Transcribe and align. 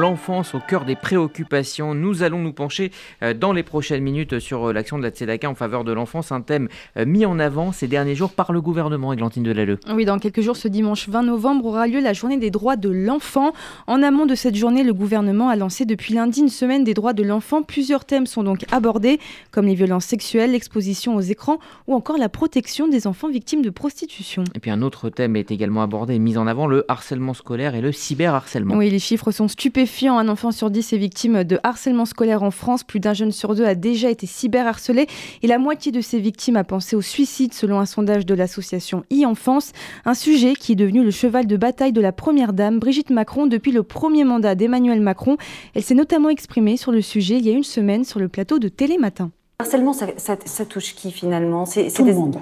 l'enfance 0.00 0.54
au 0.54 0.60
cœur 0.60 0.86
des 0.86 0.96
préoccupations. 0.96 1.94
Nous 1.94 2.22
allons 2.22 2.38
nous 2.38 2.54
pencher 2.54 2.90
euh, 3.22 3.34
dans 3.34 3.52
les 3.52 3.62
prochaines 3.62 4.02
minutes 4.02 4.38
sur 4.38 4.68
euh, 4.68 4.72
l'action 4.72 4.96
de 4.96 5.02
la 5.02 5.10
Tzedaka 5.10 5.48
en 5.48 5.54
faveur 5.54 5.84
de 5.84 5.92
l'enfance, 5.92 6.32
un 6.32 6.40
thème 6.40 6.68
euh, 6.96 7.04
mis 7.04 7.26
en 7.26 7.38
avant 7.38 7.70
ces 7.70 7.86
derniers 7.86 8.14
jours 8.14 8.32
par 8.32 8.50
le 8.50 8.62
gouvernement, 8.62 9.12
Églantine 9.12 9.42
Delalleux. 9.42 9.78
Oui, 9.92 10.06
dans 10.06 10.18
quelques 10.18 10.40
jours, 10.40 10.56
ce 10.56 10.68
dimanche 10.68 11.06
20 11.08 11.24
novembre 11.24 11.66
aura 11.66 11.86
lieu 11.86 12.00
la 12.00 12.14
journée 12.14 12.38
des 12.38 12.50
droits 12.50 12.76
de 12.76 12.88
l'enfant. 12.88 13.52
En 13.86 14.02
amont 14.02 14.24
de 14.24 14.34
cette 14.34 14.54
journée, 14.54 14.84
le 14.84 14.94
gouvernement 14.94 15.50
a 15.50 15.56
lancé 15.56 15.84
depuis 15.84 16.14
lundi 16.14 16.40
une 16.40 16.48
semaine 16.48 16.82
des 16.82 16.94
droits 16.94 17.12
de 17.12 17.22
l'enfant. 17.22 17.62
Plusieurs 17.62 18.06
thèmes 18.06 18.26
sont 18.26 18.42
donc 18.42 18.64
abordés, 18.72 19.20
comme 19.50 19.66
les 19.66 19.74
violences 19.74 20.06
sexuelles, 20.06 20.52
l'exposition 20.52 21.14
aux 21.14 21.20
écrans 21.20 21.58
ou 21.86 21.94
encore 21.94 22.16
la 22.16 22.30
protection 22.30 22.88
des 22.88 23.06
enfants 23.06 23.28
victimes 23.28 23.60
de 23.60 23.70
prostitution. 23.70 24.44
Et 24.54 24.60
puis 24.60 24.70
un 24.70 24.80
autre 24.80 25.10
thème 25.10 25.36
est 25.36 25.50
également 25.50 25.82
abordé 25.82 26.14
et 26.14 26.18
mis 26.18 26.38
en 26.38 26.46
avant, 26.46 26.66
le 26.66 26.86
harcèlement 26.88 27.34
scolaire 27.34 27.74
et 27.74 27.82
le 27.82 27.92
cyberharcèlement. 27.92 28.76
Oui, 28.76 28.88
les 28.88 28.98
chiffres 28.98 29.30
sont 29.30 29.48
stupéfiants. 29.48 29.89
Un 30.02 30.28
enfant 30.28 30.50
sur 30.50 30.70
dix 30.70 30.92
est 30.92 30.98
victime 30.98 31.44
de 31.44 31.58
harcèlement 31.62 32.06
scolaire 32.06 32.42
en 32.42 32.50
France. 32.50 32.84
Plus 32.84 33.00
d'un 33.00 33.12
jeune 33.12 33.32
sur 33.32 33.54
deux 33.54 33.64
a 33.64 33.74
déjà 33.74 34.08
été 34.08 34.26
cyberharcelé 34.26 35.08
et 35.42 35.46
la 35.46 35.58
moitié 35.58 35.92
de 35.92 36.00
ces 36.00 36.20
victimes 36.20 36.56
a 36.56 36.64
pensé 36.64 36.96
au 36.96 37.02
suicide 37.02 37.52
selon 37.52 37.78
un 37.80 37.86
sondage 37.86 38.24
de 38.24 38.34
l'association 38.34 39.04
e-enfance. 39.12 39.72
Un 40.04 40.14
sujet 40.14 40.54
qui 40.54 40.72
est 40.72 40.76
devenu 40.76 41.02
le 41.02 41.10
cheval 41.10 41.46
de 41.46 41.56
bataille 41.56 41.92
de 41.92 42.00
la 42.00 42.12
première 42.12 42.52
dame, 42.52 42.78
Brigitte 42.78 43.10
Macron, 43.10 43.46
depuis 43.46 43.72
le 43.72 43.82
premier 43.82 44.24
mandat 44.24 44.54
d'Emmanuel 44.54 45.00
Macron. 45.00 45.36
Elle 45.74 45.82
s'est 45.82 45.94
notamment 45.94 46.30
exprimée 46.30 46.76
sur 46.76 46.92
le 46.92 47.02
sujet 47.02 47.36
il 47.36 47.46
y 47.46 47.50
a 47.50 47.52
une 47.52 47.64
semaine 47.64 48.04
sur 48.04 48.20
le 48.20 48.28
plateau 48.28 48.58
de 48.58 48.68
Télématin. 48.68 49.32
Harcèlement, 49.58 49.92
ça, 49.92 50.06
ça, 50.16 50.36
ça 50.44 50.64
touche 50.64 50.94
qui 50.94 51.10
finalement? 51.10 51.66
C'est 51.66 51.92
Tout 51.92 52.04
le 52.04 52.14
monde, 52.14 52.38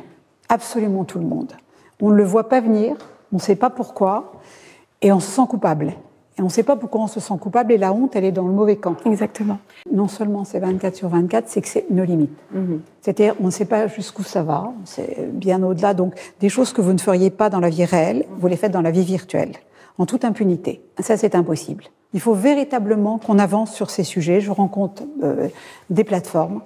absolument 0.49 1.05
tout 1.05 1.19
le 1.19 1.27
monde. 1.27 1.55
On 2.01 2.11
ne 2.11 2.15
le 2.15 2.25
voit 2.25 2.49
pas 2.49 2.61
venir, 2.61 2.95
on 3.33 3.37
ne 3.37 3.41
sait 3.41 3.57
pas 3.57 3.71
pourquoi, 3.71 4.41
et 5.03 5.11
on 5.13 5.19
se 5.19 5.29
sent 5.29 5.43
coupable. 5.49 5.95
Et 6.39 6.43
on 6.43 6.45
ne 6.45 6.51
sait 6.51 6.63
pas 6.63 6.77
pourquoi 6.77 7.03
on 7.03 7.07
se 7.09 7.19
sent 7.19 7.35
coupable, 7.41 7.73
et 7.73 7.79
la 7.79 7.93
honte, 7.93 8.15
elle 8.15 8.25
est 8.25 8.33
dans 8.33 8.47
le 8.47 8.53
mauvais 8.53 8.77
camp. 8.77 8.97
Exactement. 9.05 9.59
Non 9.93 10.07
seulement 10.07 10.45
c'est 10.45 10.61
24 10.61 10.95
sur 10.95 11.09
24, 11.09 11.49
c'est 11.49 11.61
que 11.61 11.69
c'est 11.69 11.91
nos 11.91 12.05
limites. 12.05 12.39
Mhm. 12.53 12.81
C'est-à-dire, 13.01 13.35
on 13.41 13.47
ne 13.47 13.51
sait 13.51 13.65
pas 13.65 13.89
jusqu'où 13.89 14.23
ça 14.23 14.43
va, 14.43 14.73
c'est 14.85 15.33
bien 15.33 15.63
au-delà. 15.63 15.95
Donc, 15.95 16.15
des 16.41 16.49
choses 16.49 16.73
que 16.73 16.81
vous 16.81 16.93
ne 16.93 16.99
feriez 16.99 17.31
pas 17.31 17.51
dans 17.51 17.61
la 17.61 17.71
vie 17.71 17.85
réelle, 17.85 18.25
vous 18.39 18.47
les 18.47 18.57
faites 18.57 18.73
dans 18.73 18.83
la 18.83 18.93
vie 18.93 19.03
virtuelle, 19.03 19.53
en 19.99 20.07
toute 20.07 20.25
impunité. 20.25 20.81
Ça, 21.01 21.17
c'est 21.17 21.35
impossible. 21.35 21.85
Il 22.15 22.21
faut 22.21 22.35
véritablement 22.35 23.19
qu'on 23.19 23.39
avance 23.39 23.75
sur 23.75 23.91
ces 23.91 24.05
sujets. 24.05 24.41
Je 24.41 24.51
rencontre 24.51 25.03
euh, 25.23 25.49
des 25.91 26.05
plateformes. 26.05 26.63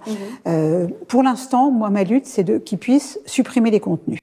Euh, 0.46 0.86
pour 1.08 1.22
l'instant, 1.22 1.70
moi, 1.70 1.90
ma 1.90 2.04
lutte, 2.04 2.26
c'est 2.26 2.44
de 2.44 2.58
qu'ils 2.58 2.78
puissent 2.78 3.18
supprimer 3.26 3.70
les 3.70 3.80
contenus. 3.80 4.20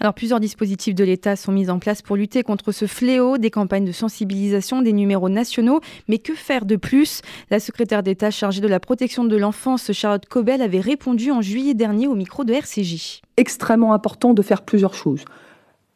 Alors 0.00 0.14
plusieurs 0.14 0.40
dispositifs 0.40 0.94
de 0.94 1.04
l'État 1.04 1.36
sont 1.36 1.52
mis 1.52 1.70
en 1.70 1.78
place 1.78 2.02
pour 2.02 2.16
lutter 2.16 2.42
contre 2.42 2.72
ce 2.72 2.86
fléau, 2.86 3.38
des 3.38 3.50
campagnes 3.50 3.84
de 3.84 3.92
sensibilisation, 3.92 4.82
des 4.82 4.92
numéros 4.92 5.28
nationaux, 5.28 5.80
mais 6.08 6.18
que 6.18 6.34
faire 6.34 6.64
de 6.64 6.76
plus? 6.76 7.22
La 7.50 7.60
secrétaire 7.60 8.02
d'État 8.02 8.30
chargée 8.30 8.60
de 8.60 8.68
la 8.68 8.80
protection 8.80 9.24
de 9.24 9.36
l'enfance, 9.36 9.92
Charlotte 9.92 10.26
Cobel, 10.26 10.62
avait 10.62 10.80
répondu 10.80 11.30
en 11.30 11.42
juillet 11.42 11.74
dernier 11.74 12.06
au 12.06 12.14
micro 12.14 12.44
de 12.44 12.52
RCJ. 12.52 13.22
Extrêmement 13.36 13.92
important 13.92 14.34
de 14.34 14.42
faire 14.42 14.62
plusieurs 14.62 14.94
choses. 14.94 15.24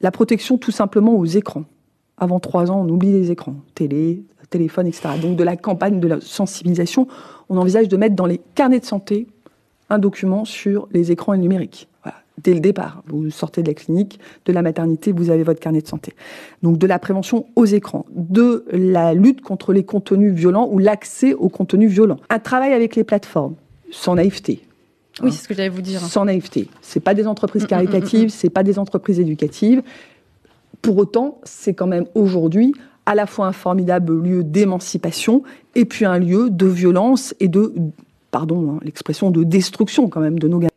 La 0.01 0.11
protection 0.11 0.59
tout 0.59 0.71
simplement 0.71 1.17
aux 1.17 1.27
écrans. 1.27 1.65
Avant 2.17 2.41
trois 2.41 2.71
ans, 2.71 2.81
on 2.81 2.89
oublie 2.89 3.13
les 3.13 3.31
écrans, 3.31 3.57
télé, 3.75 4.23
téléphone, 4.51 4.87
etc. 4.87 5.11
Donc 5.21 5.37
de 5.37 5.45
la 5.45 5.57
campagne 5.57 6.01
de 6.01 6.09
la 6.09 6.21
sensibilisation, 6.21 7.07
on 7.49 7.57
envisage 7.57 7.89
de 7.89 7.97
mettre 7.97 8.17
dans 8.17 8.27
les 8.27 8.41
carnets 8.55 8.81
de 8.81 8.85
santé 8.85 9.27
un 9.91 9.99
document 9.99 10.45
sur 10.45 10.89
les 10.93 11.13
écrans 11.13 11.35
et 11.35 11.39
le. 11.39 11.87
Dès 12.43 12.55
le 12.55 12.61
départ, 12.61 13.03
vous 13.07 13.31
sortez 13.31 13.63
de 13.63 13.69
la 13.69 13.75
clinique, 13.75 14.21
de 14.45 14.53
la 14.53 14.63
maternité, 14.63 15.13
vous 15.13 15.31
avez 15.31 15.43
votre 15.43 15.61
carnet 15.61 15.81
de 15.81 15.89
santé. 15.89 16.13
Donc 16.63 16.79
de 16.79 16.87
la 16.87 16.99
prévention 16.99 17.47
aux 17.57 17.65
écrans, 17.65 18.07
de 18.13 18.65
la 18.73 19.15
lutte 19.15 19.41
contre 19.41 19.73
les 19.73 19.85
contenus 19.85 20.33
violents 20.33 20.69
ou 20.71 20.79
l'accès 20.79 21.35
aux 21.35 21.49
contenus 21.49 21.91
violents. 21.91 22.19
Un 22.31 22.39
travail 22.39 22.73
avec 22.73 22.97
les 22.97 23.05
plateformes, 23.05 23.55
sans 23.91 24.15
naïveté. 24.15 24.63
Oui, 25.23 25.33
c'est 25.33 25.43
ce 25.43 25.49
que 25.49 25.55
j'allais 25.55 25.69
vous 25.69 25.83
dire. 25.83 26.01
Sans 26.01 26.25
naïveté. 26.25 26.69
C'est 26.81 27.01
pas 27.01 27.15
des 27.15 27.27
entreprises 27.27 27.67
caritatives, 27.67 28.29
c'est 28.29 28.51
pas 28.51 28.63
des 28.63 28.79
entreprises 28.79 29.19
éducatives. 29.19 29.83
Pour 30.81 30.97
autant, 30.97 31.41
c'est 31.43 31.75
quand 31.75 31.89
même 31.89 32.07
aujourd'hui 32.15 32.73
à 33.05 33.15
la 33.15 33.27
fois 33.27 33.47
un 33.47 33.53
formidable 33.53 34.23
lieu 34.23 34.45
d'émancipation 34.45 35.43
et 35.75 35.87
puis 35.87 36.05
un 36.05 36.19
lieu 36.19 36.51
de 36.51 36.67
violence 36.67 37.35
et 37.41 37.49
de, 37.49 37.73
pardon, 38.31 38.73
hein, 38.73 38.81
l'expression 38.83 39.31
de 39.31 39.45
destruction 39.45 40.09
quand 40.09 40.21
même 40.21 40.39
de 40.39 40.47
nos 40.47 40.59
gamins. 40.59 40.69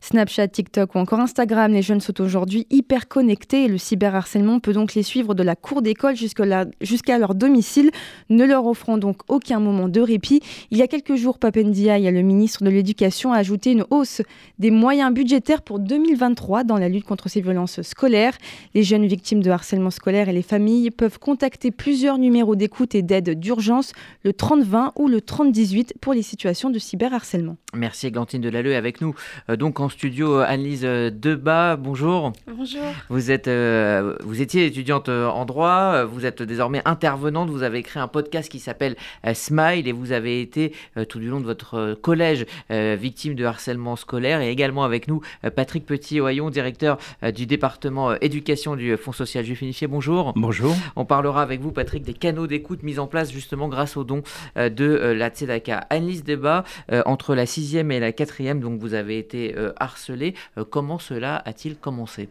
Snapchat, 0.00 0.48
TikTok 0.48 0.94
ou 0.94 0.98
encore 0.98 1.20
Instagram, 1.20 1.72
les 1.72 1.82
jeunes 1.82 2.00
sont 2.00 2.20
aujourd'hui 2.20 2.66
hyper 2.70 3.08
connectés 3.08 3.64
et 3.64 3.68
le 3.68 3.78
cyberharcèlement 3.78 4.60
peut 4.60 4.72
donc 4.72 4.94
les 4.94 5.02
suivre 5.02 5.34
de 5.34 5.42
la 5.42 5.56
cour 5.56 5.82
d'école 5.82 6.16
jusqu'à 6.16 7.18
leur 7.18 7.34
domicile, 7.34 7.90
ne 8.30 8.44
leur 8.44 8.66
offrant 8.66 8.98
donc 8.98 9.18
aucun 9.28 9.60
moment 9.60 9.88
de 9.88 10.00
répit. 10.00 10.40
Il 10.70 10.78
y 10.78 10.82
a 10.82 10.86
quelques 10.86 11.16
jours, 11.16 11.38
Papendiaï, 11.38 12.10
le 12.10 12.22
ministre 12.22 12.64
de 12.64 12.70
l'Éducation, 12.70 13.32
a 13.32 13.38
ajouté 13.38 13.72
une 13.72 13.84
hausse 13.90 14.22
des 14.58 14.70
moyens 14.70 15.12
budgétaires 15.12 15.62
pour 15.62 15.78
2023 15.78 16.64
dans 16.64 16.78
la 16.78 16.88
lutte 16.88 17.04
contre 17.04 17.28
ces 17.28 17.40
violences 17.40 17.82
scolaires. 17.82 18.36
Les 18.74 18.82
jeunes 18.82 19.06
victimes 19.06 19.42
de 19.42 19.50
harcèlement 19.50 19.90
scolaire 19.90 20.28
et 20.28 20.32
les 20.32 20.42
familles 20.42 20.90
peuvent 20.90 21.18
contacter 21.18 21.70
plusieurs 21.70 22.18
numéros 22.18 22.56
d'écoute 22.56 22.94
et 22.94 23.02
d'aide 23.02 23.38
d'urgence, 23.38 23.92
le 24.24 24.32
3020 24.32 24.92
ou 24.96 25.08
le 25.08 25.20
3018 25.20 25.94
pour 26.00 26.12
les 26.14 26.22
situations 26.22 26.70
de 26.70 26.78
cyberharcèlement. 26.78 27.56
Merci 27.74 28.10
Glantine 28.10 28.40
Delalleux 28.40 28.76
avec 28.76 29.00
nous. 29.00 29.14
Euh, 29.50 29.56
en 29.74 29.88
studio, 29.88 30.38
Annelise 30.38 30.82
Debat, 30.82 31.76
bonjour. 31.76 32.32
Bonjour. 32.46 32.82
Vous, 33.08 33.32
êtes, 33.32 33.48
euh, 33.48 34.16
vous 34.22 34.40
étiez 34.40 34.64
étudiante 34.66 35.08
en 35.08 35.44
droit, 35.44 36.04
vous 36.04 36.24
êtes 36.24 36.40
désormais 36.42 36.82
intervenante, 36.84 37.50
vous 37.50 37.64
avez 37.64 37.82
créé 37.82 38.00
un 38.00 38.06
podcast 38.06 38.48
qui 38.48 38.60
s'appelle 38.60 38.94
euh, 39.26 39.34
Smile 39.34 39.88
et 39.88 39.92
vous 39.92 40.12
avez 40.12 40.40
été 40.40 40.72
euh, 40.96 41.04
tout 41.04 41.18
du 41.18 41.28
long 41.28 41.40
de 41.40 41.44
votre 41.44 41.94
collège 41.94 42.46
victime 42.70 43.34
de 43.34 43.44
harcèlement 43.44 43.96
scolaire 43.96 44.40
et 44.40 44.50
également 44.50 44.84
avec 44.84 45.08
nous 45.08 45.20
Patrick 45.54 45.84
Petit-Oyon, 45.84 46.50
directeur 46.50 46.98
du 47.34 47.46
département 47.46 48.14
éducation 48.20 48.76
du 48.76 48.96
Fonds 48.96 49.12
social 49.12 49.44
juif 49.44 49.62
unifié. 49.62 49.86
Bonjour. 49.86 50.32
Bonjour. 50.36 50.74
On 50.94 51.04
parlera 51.04 51.42
avec 51.42 51.60
vous 51.60 51.72
Patrick 51.72 52.02
des 52.04 52.14
canaux 52.14 52.46
d'écoute 52.46 52.82
mis 52.82 52.98
en 52.98 53.06
place 53.06 53.32
justement 53.32 53.68
grâce 53.68 53.96
au 53.96 54.04
don 54.04 54.22
de 54.56 55.14
la 55.16 55.28
Tzedaka. 55.30 55.86
Annelise 55.90 56.24
Debat, 56.24 56.64
entre 57.04 57.34
la 57.34 57.46
sixième 57.46 57.90
et 57.90 58.00
la 58.00 58.12
quatrième, 58.12 58.60
donc 58.60 58.78
vous 58.80 58.94
avez 58.94 59.18
été 59.18 59.55
harcelé. 59.78 60.34
comment 60.70 60.98
cela 60.98 61.42
a-t-il 61.44 61.76
commencé? 61.76 62.28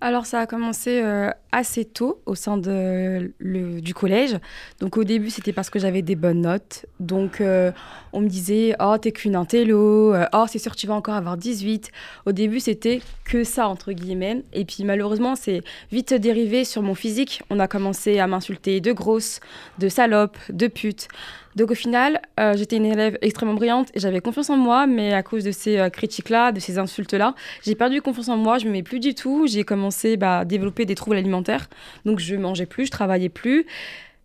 Alors 0.00 0.26
ça 0.26 0.40
a 0.40 0.46
commencé 0.46 1.00
euh, 1.02 1.30
assez 1.52 1.86
tôt 1.86 2.20
au 2.26 2.34
sein 2.34 2.58
de, 2.58 3.32
le, 3.38 3.80
du 3.80 3.94
collège. 3.94 4.36
Donc 4.78 4.98
au 4.98 5.04
début 5.04 5.30
c'était 5.30 5.54
parce 5.54 5.70
que 5.70 5.78
j'avais 5.78 6.02
des 6.02 6.16
bonnes 6.16 6.42
notes. 6.42 6.84
Donc 7.00 7.40
euh, 7.40 7.72
on 8.12 8.20
me 8.20 8.28
disait 8.28 8.74
oh 8.78 8.96
t'es 9.00 9.10
qu'une 9.10 9.36
intello, 9.36 10.12
euh, 10.12 10.26
oh 10.34 10.44
c'est 10.48 10.58
sûr 10.58 10.76
tu 10.76 10.86
vas 10.86 10.94
encore 10.94 11.14
avoir 11.14 11.38
18. 11.38 11.90
Au 12.26 12.32
début 12.32 12.60
c'était 12.60 13.00
que 13.24 13.42
ça 13.42 13.68
entre 13.68 13.92
guillemets. 13.92 14.42
Et 14.52 14.66
puis 14.66 14.84
malheureusement 14.84 15.34
c'est 15.34 15.62
vite 15.90 16.12
dérivé 16.12 16.64
sur 16.64 16.82
mon 16.82 16.94
physique. 16.94 17.42
On 17.48 17.58
a 17.58 17.66
commencé 17.66 18.18
à 18.18 18.26
m'insulter 18.26 18.82
de 18.82 18.92
grosse, 18.92 19.40
de 19.78 19.88
salope, 19.88 20.36
de 20.50 20.66
pute. 20.66 21.08
Donc 21.56 21.70
au 21.70 21.74
final, 21.74 22.20
euh, 22.38 22.54
j'étais 22.56 22.76
une 22.76 22.84
élève 22.84 23.18
extrêmement 23.22 23.54
brillante 23.54 23.88
et 23.94 24.00
j'avais 24.00 24.20
confiance 24.20 24.50
en 24.50 24.56
moi, 24.56 24.86
mais 24.86 25.12
à 25.14 25.22
cause 25.22 25.42
de 25.42 25.50
ces 25.50 25.78
euh, 25.78 25.88
critiques-là, 25.88 26.52
de 26.52 26.60
ces 26.60 26.78
insultes-là, 26.78 27.34
j'ai 27.62 27.74
perdu 27.74 28.02
confiance 28.02 28.28
en 28.28 28.36
moi, 28.36 28.58
je 28.58 28.66
ne 28.66 28.70
m'aimais 28.70 28.82
plus 28.82 29.00
du 29.00 29.14
tout, 29.14 29.46
j'ai 29.46 29.64
commencé 29.64 30.16
bah, 30.16 30.40
à 30.40 30.44
développer 30.44 30.84
des 30.84 30.94
troubles 30.94 31.16
alimentaires, 31.16 31.68
donc 32.04 32.20
je 32.20 32.36
mangeais 32.36 32.66
plus, 32.66 32.86
je 32.86 32.90
travaillais 32.90 33.30
plus. 33.30 33.66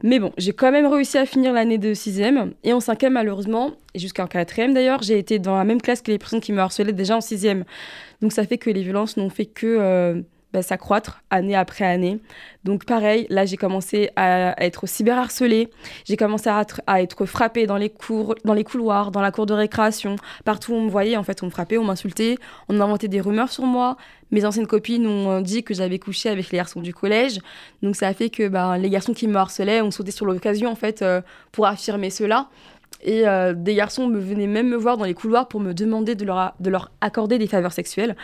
Mais 0.04 0.20
bon, 0.20 0.34
j'ai 0.38 0.52
quand 0.52 0.72
même 0.72 0.88
réussi 0.88 1.18
à 1.18 1.26
finir 1.26 1.54
l'année 1.54 1.78
de 1.78 1.94
6e. 1.94 2.54
Et 2.64 2.74
en 2.74 2.80
5e, 2.80 3.10
malheureusement, 3.10 3.72
et 3.94 4.00
jusqu'en 4.00 4.26
4e 4.26 4.74
d'ailleurs, 4.74 5.04
j'ai 5.04 5.18
été 5.20 5.38
dans 5.38 5.56
la 5.56 5.64
même 5.64 5.82
classe 5.82 6.02
que 6.02 6.12
les 6.12 6.18
personnes 6.18 6.42
qui 6.42 6.54
me 6.54 6.60
harcelaient 6.60 6.92
déjà 6.92 7.16
en 7.16 7.20
6e. 7.20 7.64
Donc 8.22 8.32
ça 8.32 8.44
fait 8.46 8.58
que 8.58 8.70
les 8.70 8.82
violences 8.82 9.18
n'ont 9.18 9.30
fait 9.30 9.46
que 9.46 9.68
euh, 9.68 10.22
bah, 10.54 10.62
s'accroître 10.62 11.24
année 11.30 11.56
après 11.56 11.86
année. 11.86 12.20
Donc 12.64 12.86
pareil, 12.86 13.26
là 13.30 13.46
j'ai 13.46 13.58
commencé 13.58 14.10
à 14.16 14.62
être 14.64 14.88
cyberharcelée, 14.88 15.70
j'ai 16.06 16.18
commencé 16.18 16.50
à 16.50 16.62
être, 16.62 16.82
à 16.88 17.02
être 17.02 17.26
frappée 17.26 17.66
dans 17.66 17.78
les 17.78 17.90
cours, 17.90 18.36
dans 18.46 18.54
les 18.54 18.64
couloirs, 18.64 19.12
dans 19.12 19.22
la 19.22 19.32
cour 19.32 19.46
de 19.46 19.54
récréation, 19.54 20.16
partout 20.46 20.74
où 20.74 20.76
on 20.76 20.84
me 20.84 20.90
voyait 20.90 21.18
en 21.18 21.24
fait, 21.24 21.42
on 21.44 21.48
me 21.48 21.52
frappait, 21.52 21.78
on 21.78 21.84
m'insultait, 21.84 22.38
on 22.70 22.80
inventait 22.80 23.08
des 23.08 23.22
rumeurs 23.22 23.50
sur 23.50 23.66
moi. 23.66 23.98
Mes 24.32 24.46
anciennes 24.46 24.68
copines 24.68 25.06
ont 25.08 25.42
dit 25.42 25.64
que 25.64 25.74
j'avais 25.74 26.00
couché 26.00 26.30
avec 26.30 26.52
les 26.52 26.58
garçons 26.58 26.82
du 26.82 26.94
collège, 26.94 27.40
donc 27.82 27.96
ça 27.96 28.08
a 28.08 28.14
fait 28.14 28.30
que 28.30 28.48
ben, 28.48 28.78
les 28.78 28.90
garçons 28.90 29.14
qui 29.14 29.28
me 29.28 29.36
harcelaient 29.36 29.82
ont 29.82 29.92
sauté 29.92 30.12
sur 30.12 30.26
l'occasion 30.26 30.70
en 30.70 30.76
fait 30.76 31.02
euh, 31.02 31.22
pour 31.52 31.68
affirmer 31.68 32.10
cela. 32.10 32.48
Et 33.04 33.28
euh, 33.28 33.54
des 33.54 33.76
garçons 33.76 34.08
me 34.08 34.20
venaient 34.20 34.48
même 34.48 34.70
me 34.70 34.76
voir 34.76 34.98
dans 34.98 35.06
les 35.06 35.14
couloirs 35.14 35.48
pour 35.48 35.60
me 35.60 35.74
demander 35.74 36.16
de 36.16 36.26
leur, 36.26 36.54
de 36.60 36.70
leur 36.70 36.92
accorder 37.02 37.38
des 37.38 37.48
faveurs 37.48 37.74
sexuelles. 37.74 38.16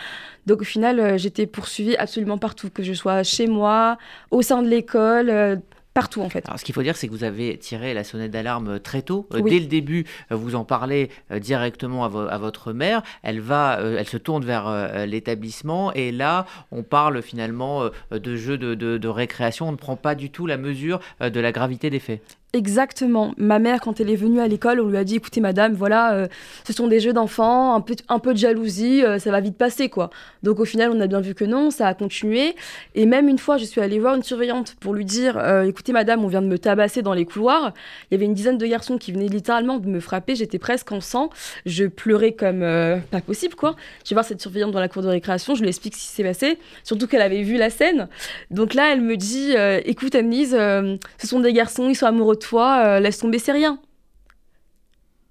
Donc 0.46 0.60
au 0.62 0.64
final, 0.64 1.00
euh, 1.00 1.18
j'étais 1.18 1.46
poursuivie 1.46 1.96
absolument 1.96 2.38
partout, 2.38 2.70
que 2.70 2.82
je 2.82 2.92
sois 2.92 3.22
chez 3.22 3.46
moi, 3.46 3.98
au 4.30 4.42
sein 4.42 4.62
de 4.62 4.68
l'école. 4.68 5.30
Euh, 5.30 5.56
partout 5.94 6.22
en 6.22 6.28
fait. 6.28 6.46
Alors 6.46 6.60
ce 6.60 6.64
qu'il 6.64 6.76
faut 6.76 6.82
dire, 6.82 6.96
c'est 6.96 7.08
que 7.08 7.12
vous 7.12 7.24
avez 7.24 7.56
tiré 7.56 7.92
la 7.92 8.04
sonnette 8.04 8.30
d'alarme 8.30 8.78
très 8.78 9.02
tôt. 9.02 9.26
Dès 9.32 9.58
le 9.58 9.66
début, 9.66 10.04
vous 10.30 10.54
en 10.54 10.64
parlez 10.64 11.10
directement 11.40 12.04
à, 12.04 12.38
votre 12.38 12.72
mère. 12.72 13.02
Elle 13.24 13.40
va, 13.40 13.80
elle 13.80 14.06
se 14.06 14.16
tourne 14.16 14.44
vers 14.44 15.06
l'établissement 15.06 15.92
et 15.94 16.12
là, 16.12 16.46
on 16.70 16.84
parle 16.84 17.20
finalement 17.20 17.90
de 18.12 18.36
jeux 18.36 18.58
de, 18.58 18.76
de, 18.76 19.08
récréation. 19.08 19.70
On 19.70 19.72
ne 19.72 19.76
prend 19.76 19.96
pas 19.96 20.14
du 20.14 20.30
tout 20.30 20.46
la 20.46 20.56
mesure 20.56 21.00
de 21.20 21.40
la 21.40 21.50
gravité 21.50 21.90
des 21.90 21.98
faits. 21.98 22.22
Exactement. 22.54 23.34
Ma 23.36 23.58
mère, 23.58 23.78
quand 23.82 24.00
elle 24.00 24.08
est 24.08 24.16
venue 24.16 24.40
à 24.40 24.48
l'école, 24.48 24.80
on 24.80 24.88
lui 24.88 24.96
a 24.96 25.04
dit 25.04 25.16
écoutez, 25.16 25.42
madame, 25.42 25.74
voilà, 25.74 26.14
euh, 26.14 26.28
ce 26.66 26.72
sont 26.72 26.86
des 26.86 26.98
jeux 26.98 27.12
d'enfants, 27.12 27.74
un 27.74 27.82
peu, 27.82 27.94
un 28.08 28.18
peu 28.18 28.32
de 28.32 28.38
jalousie, 28.38 29.04
euh, 29.04 29.18
ça 29.18 29.30
va 29.30 29.42
vite 29.42 29.58
passer, 29.58 29.90
quoi. 29.90 30.08
Donc, 30.42 30.58
au 30.58 30.64
final, 30.64 30.90
on 30.90 30.98
a 31.02 31.06
bien 31.06 31.20
vu 31.20 31.34
que 31.34 31.44
non, 31.44 31.70
ça 31.70 31.86
a 31.86 31.92
continué. 31.92 32.56
Et 32.94 33.04
même 33.04 33.28
une 33.28 33.36
fois, 33.36 33.58
je 33.58 33.66
suis 33.66 33.82
allée 33.82 33.98
voir 34.00 34.14
une 34.14 34.22
surveillante 34.22 34.76
pour 34.80 34.94
lui 34.94 35.04
dire 35.04 35.36
euh, 35.36 35.64
écoutez, 35.64 35.92
madame, 35.92 36.24
on 36.24 36.28
vient 36.28 36.40
de 36.40 36.46
me 36.46 36.58
tabasser 36.58 37.02
dans 37.02 37.12
les 37.12 37.26
couloirs. 37.26 37.74
Il 38.10 38.14
y 38.14 38.16
avait 38.16 38.24
une 38.24 38.32
dizaine 38.32 38.56
de 38.56 38.66
garçons 38.66 38.96
qui 38.96 39.12
venaient 39.12 39.28
littéralement 39.28 39.76
de 39.76 39.86
me 39.86 40.00
frapper. 40.00 40.34
J'étais 40.34 40.58
presque 40.58 40.90
en 40.90 41.02
sang. 41.02 41.28
Je 41.66 41.84
pleurais 41.84 42.32
comme 42.32 42.60
pas 43.10 43.20
possible, 43.20 43.56
quoi. 43.56 43.76
Je 44.04 44.10
vais 44.10 44.14
voir 44.14 44.24
cette 44.24 44.40
surveillante 44.40 44.72
dans 44.72 44.80
la 44.80 44.88
cour 44.88 45.02
de 45.02 45.08
récréation, 45.08 45.54
je 45.54 45.60
lui 45.60 45.68
explique 45.68 45.94
ce 45.94 46.00
qui 46.00 46.06
s'est 46.06 46.22
passé, 46.22 46.58
surtout 46.82 47.06
qu'elle 47.06 47.20
avait 47.20 47.42
vu 47.42 47.58
la 47.58 47.68
scène. 47.68 48.08
Donc 48.50 48.72
là, 48.72 48.92
elle 48.92 49.02
me 49.02 49.16
dit 49.16 49.54
écoute, 49.84 50.14
Annelise, 50.14 50.52
ce 50.52 51.26
sont 51.26 51.40
des 51.40 51.52
garçons, 51.52 51.88
ils 51.88 51.94
sont 51.94 52.06
amoureux 52.06 52.37
toi, 52.38 52.82
euh, 52.84 53.00
laisse 53.00 53.18
tomber, 53.18 53.38
c'est 53.38 53.52
rien. 53.52 53.78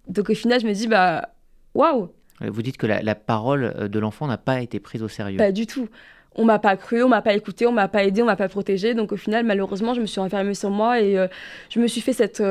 Donc 0.08 0.30
au 0.30 0.36
final, 0.36 0.60
je 0.60 0.68
me 0.68 0.74
dis, 0.74 0.88
bah, 0.88 1.30
waouh 1.74 2.10
Vous 2.42 2.62
dites 2.62 2.78
que 2.78 2.88
la, 2.88 3.16
parole 3.16 3.74
euh, 3.76 3.88
de 3.88 4.00
l'enfant 4.00 4.28
n'a 4.28 4.38
pas 4.38 4.62
été 4.62 4.80
prise 4.80 5.04
au 5.04 5.08
sérieux. 5.08 5.38
Pas 5.38 5.52
du 5.52 5.68
tout. 5.68 5.88
On 6.36 6.46
m'a 6.46 6.60
pas 6.60 6.78
cru, 6.78 7.02
on 7.02 7.10
m'a 7.10 7.22
pas 7.22 7.34
écouté, 7.34 7.66
on 7.66 7.72
m'a 7.72 7.88
pas 7.88 8.04
aidé, 8.04 8.22
on 8.22 8.26
m'a 8.26 8.36
pas 8.36 8.50
protégé. 8.50 8.94
Donc 8.94 9.12
au 9.12 9.18
final, 9.18 9.46
malheureusement, 9.46 9.94
je 9.94 10.02
me 10.02 10.06
suis 10.06 10.20
renfermée 10.20 10.54
sur 10.54 10.70
moi 10.70 11.02
et 11.02 11.18
euh, 11.18 11.28
je 11.70 11.80
me 11.80 11.88
suis 11.88 12.02
fait 12.02 12.14
cette 12.14 12.44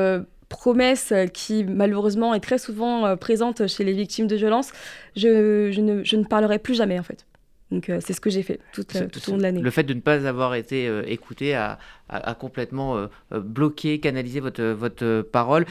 promesse 0.49 1.13
qui 1.33 1.63
malheureusement 1.63 2.33
est 2.33 2.39
très 2.39 2.57
souvent 2.57 3.15
présente 3.17 3.67
chez 3.67 3.83
les 3.83 3.93
victimes 3.93 4.27
de 4.27 4.35
violences. 4.35 4.71
Je, 5.15 5.71
je, 5.71 5.81
ne, 5.81 6.03
je 6.03 6.15
ne 6.15 6.23
parlerai 6.23 6.59
plus 6.59 6.73
jamais 6.73 6.99
en 6.99 7.03
fait. 7.03 7.26
Donc 7.71 7.89
euh, 7.89 7.99
c'est 8.01 8.13
ce 8.13 8.21
que 8.21 8.29
j'ai 8.29 8.43
fait 8.43 8.59
tout, 8.71 8.83
tout, 8.83 8.97
au 8.97 9.31
long 9.31 9.37
de 9.37 9.41
l'année. 9.41 9.61
Le 9.61 9.71
fait 9.71 9.83
de 9.83 9.93
ne 9.93 9.99
pas 9.99 10.25
avoir 10.27 10.55
été 10.55 10.87
euh, 10.87 11.03
écouté 11.05 11.53
a, 11.55 11.77
complètement 12.39 12.95
euh, 12.95 13.07
bloqué, 13.31 13.99
canalisé 13.99 14.39
votre, 14.39 14.63
votre 14.63 15.21
parole. 15.21 15.65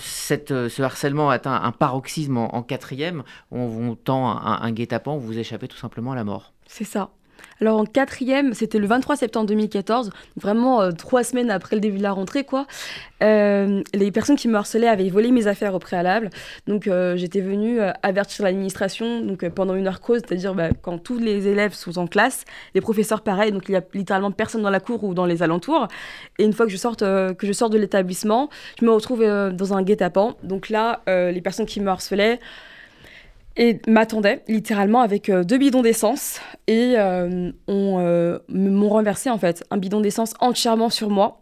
cette, 0.00 0.48
ce 0.68 0.82
harcèlement 0.82 1.30
atteint 1.30 1.60
un 1.60 1.72
paroxysme 1.72 2.36
en, 2.36 2.62
quatrième. 2.62 3.24
On 3.50 3.66
vous 3.66 3.96
tend 3.96 4.28
un, 4.28 4.62
un 4.62 4.72
guet-apens, 4.72 5.16
vous 5.16 5.38
échappez 5.38 5.66
tout 5.66 5.76
simplement 5.76 6.12
à 6.12 6.16
la 6.16 6.24
mort. 6.24 6.52
C'est 6.66 6.84
ça. 6.84 7.10
Alors 7.60 7.80
en 7.80 7.84
quatrième, 7.84 8.54
c'était 8.54 8.78
le 8.78 8.86
23 8.86 9.16
septembre 9.16 9.46
2014, 9.46 10.10
vraiment 10.36 10.80
euh, 10.80 10.92
trois 10.92 11.24
semaines 11.24 11.50
après 11.50 11.74
le 11.74 11.80
début 11.80 11.98
de 11.98 12.02
la 12.04 12.12
rentrée, 12.12 12.44
quoi. 12.44 12.66
Euh, 13.20 13.82
les 13.94 14.12
personnes 14.12 14.36
qui 14.36 14.46
me 14.46 14.54
harcelaient 14.54 14.86
avaient 14.86 15.08
volé 15.08 15.32
mes 15.32 15.48
affaires 15.48 15.74
au 15.74 15.80
préalable, 15.80 16.30
donc 16.68 16.86
euh, 16.86 17.16
j'étais 17.16 17.40
venue 17.40 17.80
avertir 18.04 18.44
l'administration, 18.44 19.22
donc 19.22 19.48
pendant 19.48 19.74
une 19.74 19.88
heure 19.88 20.00
cause, 20.00 20.20
c'est-à-dire 20.24 20.54
bah, 20.54 20.68
quand 20.82 20.98
tous 20.98 21.18
les 21.18 21.48
élèves 21.48 21.72
sont 21.72 21.98
en 21.98 22.06
classe, 22.06 22.44
les 22.74 22.80
professeurs 22.80 23.22
pareil, 23.22 23.50
donc 23.50 23.64
il 23.68 23.72
y 23.72 23.76
a 23.76 23.82
littéralement 23.92 24.30
personne 24.30 24.62
dans 24.62 24.70
la 24.70 24.80
cour 24.80 25.02
ou 25.02 25.12
dans 25.12 25.26
les 25.26 25.42
alentours. 25.42 25.88
Et 26.38 26.44
une 26.44 26.52
fois 26.52 26.64
que 26.66 26.72
je 26.72 26.76
sorte, 26.76 27.00
que 27.00 27.46
je 27.46 27.52
sors 27.52 27.70
de 27.70 27.78
l'établissement, 27.78 28.50
je 28.80 28.84
me 28.84 28.92
retrouve 28.92 29.24
dans 29.24 29.74
un 29.74 29.82
guet-apens. 29.82 30.36
Donc 30.44 30.68
là, 30.68 31.02
les 31.06 31.40
personnes 31.40 31.66
qui 31.66 31.80
me 31.80 31.88
harcelaient 31.88 32.38
et 33.58 33.80
m'attendait 33.88 34.42
littéralement 34.48 35.00
avec 35.00 35.28
euh, 35.28 35.44
deux 35.44 35.58
bidons 35.58 35.82
d'essence 35.82 36.40
et 36.68 36.94
euh, 36.96 37.50
on 37.66 37.96
euh, 37.98 38.38
m'ont 38.48 38.88
renversé 38.88 39.28
en 39.28 39.38
fait 39.38 39.64
un 39.70 39.76
bidon 39.76 40.00
d'essence 40.00 40.32
entièrement 40.38 40.88
sur 40.88 41.10
moi 41.10 41.40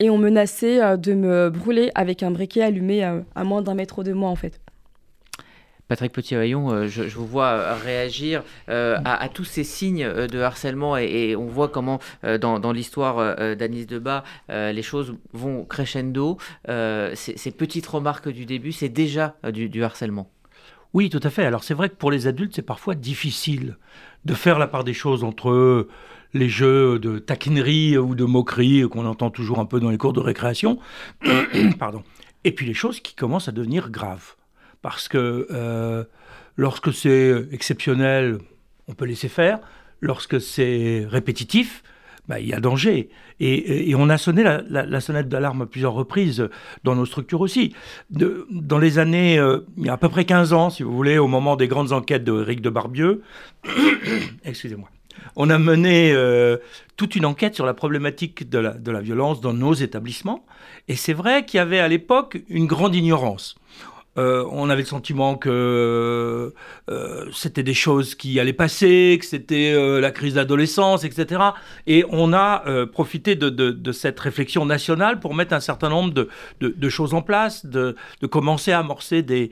et 0.00 0.10
on 0.10 0.18
menaçait 0.18 0.98
de 0.98 1.14
me 1.14 1.48
brûler 1.48 1.90
avec 1.94 2.24
un 2.24 2.32
briquet 2.32 2.62
allumé 2.62 3.04
à 3.04 3.44
moins 3.44 3.62
d'un 3.62 3.74
mètre 3.74 4.02
de 4.02 4.12
moi 4.12 4.30
en 4.30 4.34
fait. 4.34 4.60
Patrick 5.86 6.10
Petit-Rayon, 6.10 6.88
je, 6.88 7.02
vous 7.02 7.26
vois 7.26 7.74
réagir 7.74 8.42
à, 8.66 9.28
tous 9.32 9.44
ces 9.44 9.62
signes 9.62 10.08
de 10.08 10.40
harcèlement 10.40 10.96
et, 10.96 11.36
on 11.36 11.46
voit 11.46 11.68
comment 11.68 12.00
dans, 12.40 12.72
l'histoire 12.72 13.54
d'Anis 13.54 13.86
Debat, 13.86 14.24
les 14.48 14.82
choses 14.82 15.14
vont 15.32 15.64
crescendo. 15.64 16.38
Ces, 16.66 17.50
petites 17.56 17.86
remarques 17.86 18.30
du 18.30 18.44
début, 18.44 18.72
c'est 18.72 18.88
déjà 18.88 19.36
du 19.52 19.84
harcèlement. 19.84 20.28
Oui, 20.94 21.08
tout 21.08 21.20
à 21.22 21.30
fait. 21.30 21.44
Alors 21.44 21.64
c'est 21.64 21.74
vrai 21.74 21.88
que 21.88 21.94
pour 21.94 22.10
les 22.10 22.26
adultes, 22.26 22.54
c'est 22.54 22.62
parfois 22.62 22.94
difficile 22.94 23.76
de 24.24 24.34
faire 24.34 24.58
la 24.58 24.66
part 24.66 24.84
des 24.84 24.94
choses 24.94 25.24
entre 25.24 25.88
les 26.34 26.48
jeux 26.48 26.98
de 26.98 27.18
taquinerie 27.18 27.98
ou 27.98 28.14
de 28.14 28.24
moquerie 28.24 28.82
qu'on 28.90 29.06
entend 29.06 29.30
toujours 29.30 29.58
un 29.58 29.66
peu 29.66 29.80
dans 29.80 29.90
les 29.90 29.98
cours 29.98 30.12
de 30.12 30.20
récréation, 30.20 30.78
pardon, 31.78 32.02
et 32.44 32.52
puis 32.52 32.66
les 32.66 32.74
choses 32.74 33.00
qui 33.00 33.14
commencent 33.14 33.48
à 33.48 33.52
devenir 33.52 33.90
graves. 33.90 34.34
Parce 34.80 35.08
que 35.08 35.46
euh, 35.50 36.04
lorsque 36.56 36.92
c'est 36.92 37.46
exceptionnel, 37.52 38.38
on 38.88 38.94
peut 38.94 39.04
laisser 39.04 39.28
faire. 39.28 39.60
Lorsque 40.00 40.40
c'est 40.40 41.06
répétitif, 41.08 41.84
bah, 42.28 42.38
il 42.38 42.46
y 42.46 42.54
a 42.54 42.60
danger. 42.60 43.08
Et, 43.40 43.94
on 43.96 44.08
a 44.08 44.18
sonné 44.18 44.44
la, 44.44 45.00
sonnette 45.00 45.28
d'alarme 45.28 45.62
à 45.62 45.66
plusieurs 45.66 45.92
reprises 45.92 46.48
dans 46.84 46.94
nos 46.94 47.04
structures 47.04 47.40
aussi. 47.40 47.74
Dans 48.10 48.78
les 48.78 48.98
années, 48.98 49.38
euh, 49.38 49.60
il 49.76 49.86
y 49.86 49.88
a 49.88 49.94
à 49.94 49.96
peu 49.96 50.08
près 50.08 50.24
15 50.24 50.52
ans, 50.52 50.70
si 50.70 50.82
vous 50.82 50.94
voulez, 50.94 51.18
au 51.18 51.26
moment 51.26 51.56
des 51.56 51.68
grandes 51.68 51.92
enquêtes 51.92 52.24
de 52.24 52.42
Eric 52.42 52.60
de 52.60 52.70
Barbieux, 52.70 53.22
excusez-moi, 54.44 54.88
on 55.36 55.50
a 55.50 55.58
mené 55.58 56.12
euh, 56.12 56.58
toute 56.96 57.16
une 57.16 57.26
enquête 57.26 57.54
sur 57.54 57.66
la 57.66 57.74
problématique 57.74 58.48
de 58.48 58.58
la 58.58 59.00
violence 59.00 59.40
dans 59.40 59.52
nos 59.52 59.74
établissements. 59.74 60.44
Et 60.88 60.96
c'est 60.96 61.12
vrai 61.12 61.44
qu'il 61.44 61.58
y 61.58 61.60
avait 61.60 61.80
à 61.80 61.88
l'époque 61.88 62.38
une 62.48 62.66
grande 62.66 62.94
ignorance. 62.94 63.56
Euh, 64.18 64.46
on 64.50 64.68
avait 64.68 64.82
le 64.82 64.86
sentiment 64.86 65.36
que 65.36 66.52
euh, 66.90 67.30
c'était 67.32 67.62
des 67.62 67.74
choses 67.74 68.14
qui 68.14 68.38
allaient 68.38 68.52
passer, 68.52 69.16
que 69.18 69.24
c'était 69.24 69.72
euh, 69.72 70.00
la 70.00 70.10
crise 70.10 70.34
d'adolescence, 70.34 71.04
etc. 71.04 71.40
Et 71.86 72.04
on 72.10 72.32
a 72.34 72.64
profité 72.86 73.36
de, 73.36 73.92
cette 73.92 74.20
réflexion 74.20 74.66
nationale 74.66 75.20
pour 75.20 75.34
mettre 75.34 75.54
un 75.54 75.60
certain 75.60 75.88
nombre 75.88 76.12
de, 76.60 76.88
choses 76.88 77.14
en 77.14 77.22
place, 77.22 77.64
de, 77.64 77.96
commencer 78.30 78.72
à 78.72 78.80
amorcer 78.80 79.22
des, 79.22 79.50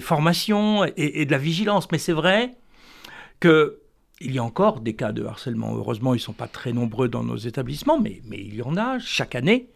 formations 0.00 0.84
et, 0.96 1.26
de 1.26 1.30
la 1.30 1.38
vigilance. 1.38 1.88
Mais 1.92 1.98
c'est 1.98 2.12
vrai 2.12 2.54
qu'il 3.40 3.72
y 4.22 4.38
a 4.38 4.44
encore 4.44 4.80
des 4.80 4.94
cas 4.94 5.12
de 5.12 5.24
harcèlement. 5.24 5.74
Heureusement, 5.76 6.14
ils 6.14 6.18
ne 6.18 6.22
sont 6.22 6.32
pas 6.32 6.48
très 6.48 6.72
nombreux 6.72 7.08
dans 7.08 7.22
nos 7.22 7.36
établissements, 7.36 8.00
mais, 8.00 8.20
il 8.30 8.54
y 8.54 8.62
en 8.62 8.76
a 8.76 8.98
chaque 8.98 9.34
année. 9.34 9.68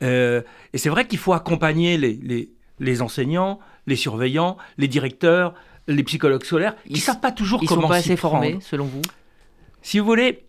et 0.00 0.42
c'est 0.74 0.88
vrai 0.88 1.06
qu'il 1.06 1.18
faut 1.18 1.32
accompagner 1.34 1.98
les 1.98 2.55
enseignants, 3.02 3.58
les 3.86 3.96
surveillants, 3.96 4.56
les 4.78 4.88
directeurs, 4.88 5.54
les 5.88 6.02
psychologues 6.02 6.44
scolaires, 6.44 6.74
qui 6.86 6.94
ne 6.94 6.98
savent 6.98 7.20
pas 7.20 7.32
toujours 7.32 7.60
ils 7.62 7.68
comment 7.68 7.82
sont 7.82 7.88
pas 7.88 7.96
assez 7.96 8.16
formés, 8.16 8.58
selon 8.60 8.84
vous? 8.84 9.02
Si 9.82 9.98
vous 9.98 10.04
voulez, 10.06 10.44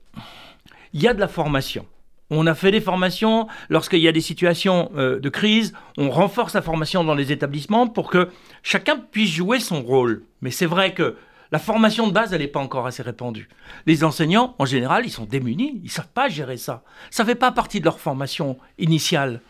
il 0.93 1.01
y 1.01 1.07
a 1.07 1.13
de 1.13 1.19
la 1.19 1.27
formation. 1.27 1.85
On 2.29 2.45
a 2.45 2.55
fait 2.55 2.71
des 2.71 2.81
formations 2.81 3.47
lorsqu'il 3.69 3.99
y 3.99 4.07
a 4.07 4.11
des 4.11 4.21
situations 4.21 4.91
euh, 4.97 5.19
de 5.19 5.29
crise. 5.29 5.73
On 5.97 6.09
renforce 6.09 6.53
la 6.55 6.61
formation 6.61 7.03
dans 7.03 7.15
les 7.15 7.31
établissements 7.31 7.87
pour 7.87 8.09
que 8.09 8.29
chacun 8.63 8.97
puisse 8.97 9.29
jouer 9.29 9.59
son 9.59 9.81
rôle. 9.81 10.23
Mais 10.41 10.51
c'est 10.51 10.65
vrai 10.65 10.93
que 10.93 11.15
la 11.51 11.59
formation 11.59 12.07
de 12.07 12.11
base, 12.11 12.33
elle 12.33 12.41
n'est 12.41 12.47
pas 12.47 12.59
encore 12.59 12.85
assez 12.85 13.01
répandue. 13.01 13.47
Les 13.85 14.03
enseignants, 14.03 14.55
en 14.59 14.65
général, 14.65 15.05
ils 15.05 15.11
sont 15.11 15.23
démunis. 15.23 15.79
Ils 15.81 15.85
ne 15.85 15.89
savent 15.89 16.09
pas 16.13 16.27
gérer 16.27 16.57
ça. 16.57 16.83
Ça 17.11 17.23
ne 17.23 17.29
fait 17.29 17.35
pas 17.35 17.51
partie 17.53 17.79
de 17.79 17.85
leur 17.85 17.99
formation 17.99 18.57
initiale. 18.77 19.41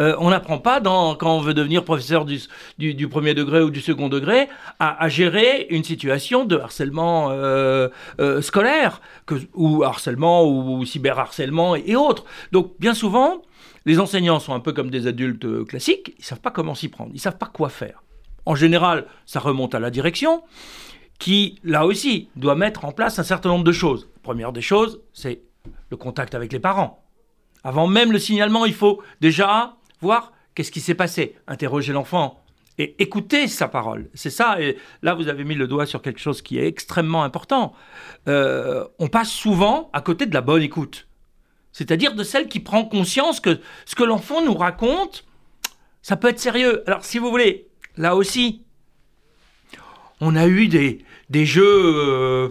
Euh, 0.00 0.16
on 0.18 0.30
n'apprend 0.30 0.58
pas, 0.58 0.80
quand 0.80 1.36
on 1.36 1.40
veut 1.40 1.54
devenir 1.54 1.84
professeur 1.84 2.24
du, 2.24 3.08
premier 3.08 3.34
degré 3.34 3.62
ou 3.62 3.70
du 3.70 3.80
second 3.80 4.08
degré, 4.08 4.48
à, 4.78 5.08
gérer 5.08 5.66
une 5.70 5.84
situation 5.84 6.44
de 6.44 6.56
harcèlement 6.56 7.30
euh, 7.30 7.88
euh, 8.20 8.40
scolaire, 8.40 9.00
ou 9.54 9.84
harcèlement, 9.84 10.46
ou, 10.46 10.84
cyberharcèlement 10.84 11.76
et, 11.76 11.96
autres. 11.96 12.24
Donc, 12.52 12.72
bien 12.78 12.94
souvent, 12.94 13.42
les 13.86 14.00
enseignants 14.00 14.40
sont 14.40 14.54
un 14.54 14.60
peu 14.60 14.72
comme 14.72 14.90
des 14.90 15.06
adultes 15.06 15.64
classiques, 15.66 16.14
ils 16.18 16.22
ne 16.22 16.24
savent 16.24 16.40
pas 16.40 16.50
comment 16.50 16.74
s'y 16.74 16.88
prendre, 16.88 17.10
ils 17.10 17.16
ne 17.16 17.20
savent 17.20 17.38
pas 17.38 17.50
quoi 17.52 17.68
faire. 17.68 18.02
En 18.46 18.54
général, 18.54 19.06
ça 19.26 19.40
remonte 19.40 19.74
à 19.74 19.80
la 19.80 19.90
direction, 19.90 20.42
qui, 21.18 21.58
là 21.62 21.84
aussi, 21.84 22.30
doit 22.36 22.54
mettre 22.54 22.84
en 22.84 22.92
place 22.92 23.18
un 23.18 23.22
certain 23.22 23.50
nombre 23.50 23.64
de 23.64 23.72
choses. 23.72 24.08
première 24.22 24.52
des 24.52 24.62
choses, 24.62 25.00
c'est 25.12 25.42
le 25.90 25.96
contact 25.96 26.34
avec 26.34 26.52
les 26.52 26.60
parents. 26.60 26.99
Avant 27.64 27.86
même 27.86 28.12
le 28.12 28.18
signalement, 28.18 28.64
il 28.64 28.74
faut 28.74 29.02
déjà 29.20 29.76
voir 30.00 30.32
qu'est-ce 30.54 30.70
qui 30.70 30.80
s'est 30.80 30.94
passé, 30.94 31.36
interroger 31.46 31.92
l'enfant 31.92 32.42
et 32.78 32.96
écouter 33.02 33.46
sa 33.46 33.68
parole. 33.68 34.08
C'est 34.14 34.30
ça, 34.30 34.60
et 34.60 34.78
là 35.02 35.14
vous 35.14 35.28
avez 35.28 35.44
mis 35.44 35.54
le 35.54 35.68
doigt 35.68 35.86
sur 35.86 36.00
quelque 36.00 36.20
chose 36.20 36.40
qui 36.40 36.58
est 36.58 36.66
extrêmement 36.66 37.22
important. 37.24 37.74
Euh, 38.26 38.86
on 38.98 39.08
passe 39.08 39.30
souvent 39.30 39.90
à 39.92 40.00
côté 40.00 40.24
de 40.26 40.32
la 40.32 40.40
bonne 40.40 40.62
écoute, 40.62 41.06
c'est-à-dire 41.72 42.14
de 42.14 42.24
celle 42.24 42.48
qui 42.48 42.60
prend 42.60 42.84
conscience 42.84 43.40
que 43.40 43.60
ce 43.84 43.94
que 43.94 44.04
l'enfant 44.04 44.42
nous 44.42 44.54
raconte, 44.54 45.26
ça 46.00 46.16
peut 46.16 46.28
être 46.28 46.40
sérieux. 46.40 46.82
Alors 46.86 47.04
si 47.04 47.18
vous 47.18 47.30
voulez, 47.30 47.68
là 47.96 48.16
aussi, 48.16 48.62
on 50.20 50.34
a 50.36 50.46
eu 50.46 50.68
des, 50.68 51.04
jeux... 51.44 51.64
Euh, 51.64 52.48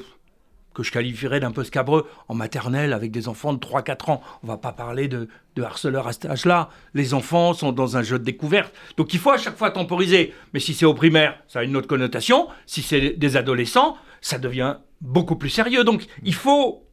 que 0.80 0.88
je 0.88 0.92
qualifierais 0.92 1.42
d'un 1.42 1.52
peu 1.52 1.66
scabreux 1.66 2.08
en 2.30 2.36
maternelle 2.36 2.94
avec 2.94 3.12
des 3.12 3.28
enfants 3.28 3.52
de 3.54 3.60
3-4 3.60 4.12
ans. 4.12 4.22
On 4.44 4.48
va 4.48 4.58
pas 4.58 4.72
parler 4.72 5.10
de, 5.10 5.28
de 5.56 5.64
harceleurs 5.64 6.08
à 6.08 6.14
cet 6.14 6.26
âge-là. 6.26 6.70
Les 6.94 7.14
enfants 7.14 7.54
sont 7.54 7.74
dans 7.74 7.98
un 7.98 8.02
jeu 8.02 8.18
de 8.18 8.24
découverte. 8.24 8.74
Donc 8.96 9.14
il 9.14 9.20
faut 9.20 9.32
à 9.32 9.38
chaque 9.38 9.58
fois 9.58 9.72
temporiser. 9.72 10.34
Mais 10.54 10.62
si 10.62 10.74
c'est 10.74 10.86
au 10.86 10.94
primaire, 10.94 11.38
ça 11.48 11.60
a 11.60 11.64
une 11.64 11.76
autre 11.76 11.88
connotation. 11.88 12.48
Si 12.66 12.82
c'est 12.82 13.12
des 13.12 13.36
adolescents, 13.36 13.98
ça 14.22 14.38
devient 14.38 14.78
beaucoup 15.02 15.36
plus 15.36 15.50
sérieux. 15.50 15.84
Donc 15.84 16.06
il 16.24 16.34
faut 16.34 16.88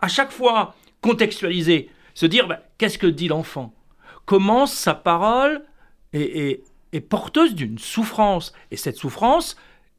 à 0.00 0.08
chaque 0.08 0.32
fois 0.32 0.74
contextualiser, 1.02 1.90
se 2.14 2.24
dire 2.24 2.48
bah, 2.48 2.60
qu'est-ce 2.78 2.98
que 2.98 3.06
dit 3.06 3.28
l'enfant? 3.28 3.74
Comment 4.24 4.66
sa 4.66 4.94
parole 4.94 5.62
est, 6.14 6.62
est 6.92 7.00
porteuse 7.00 7.54
d'une 7.54 7.78
souffrance? 7.78 8.54
Et 8.70 8.76
cette 8.76 8.96
souffrance, 8.96 9.56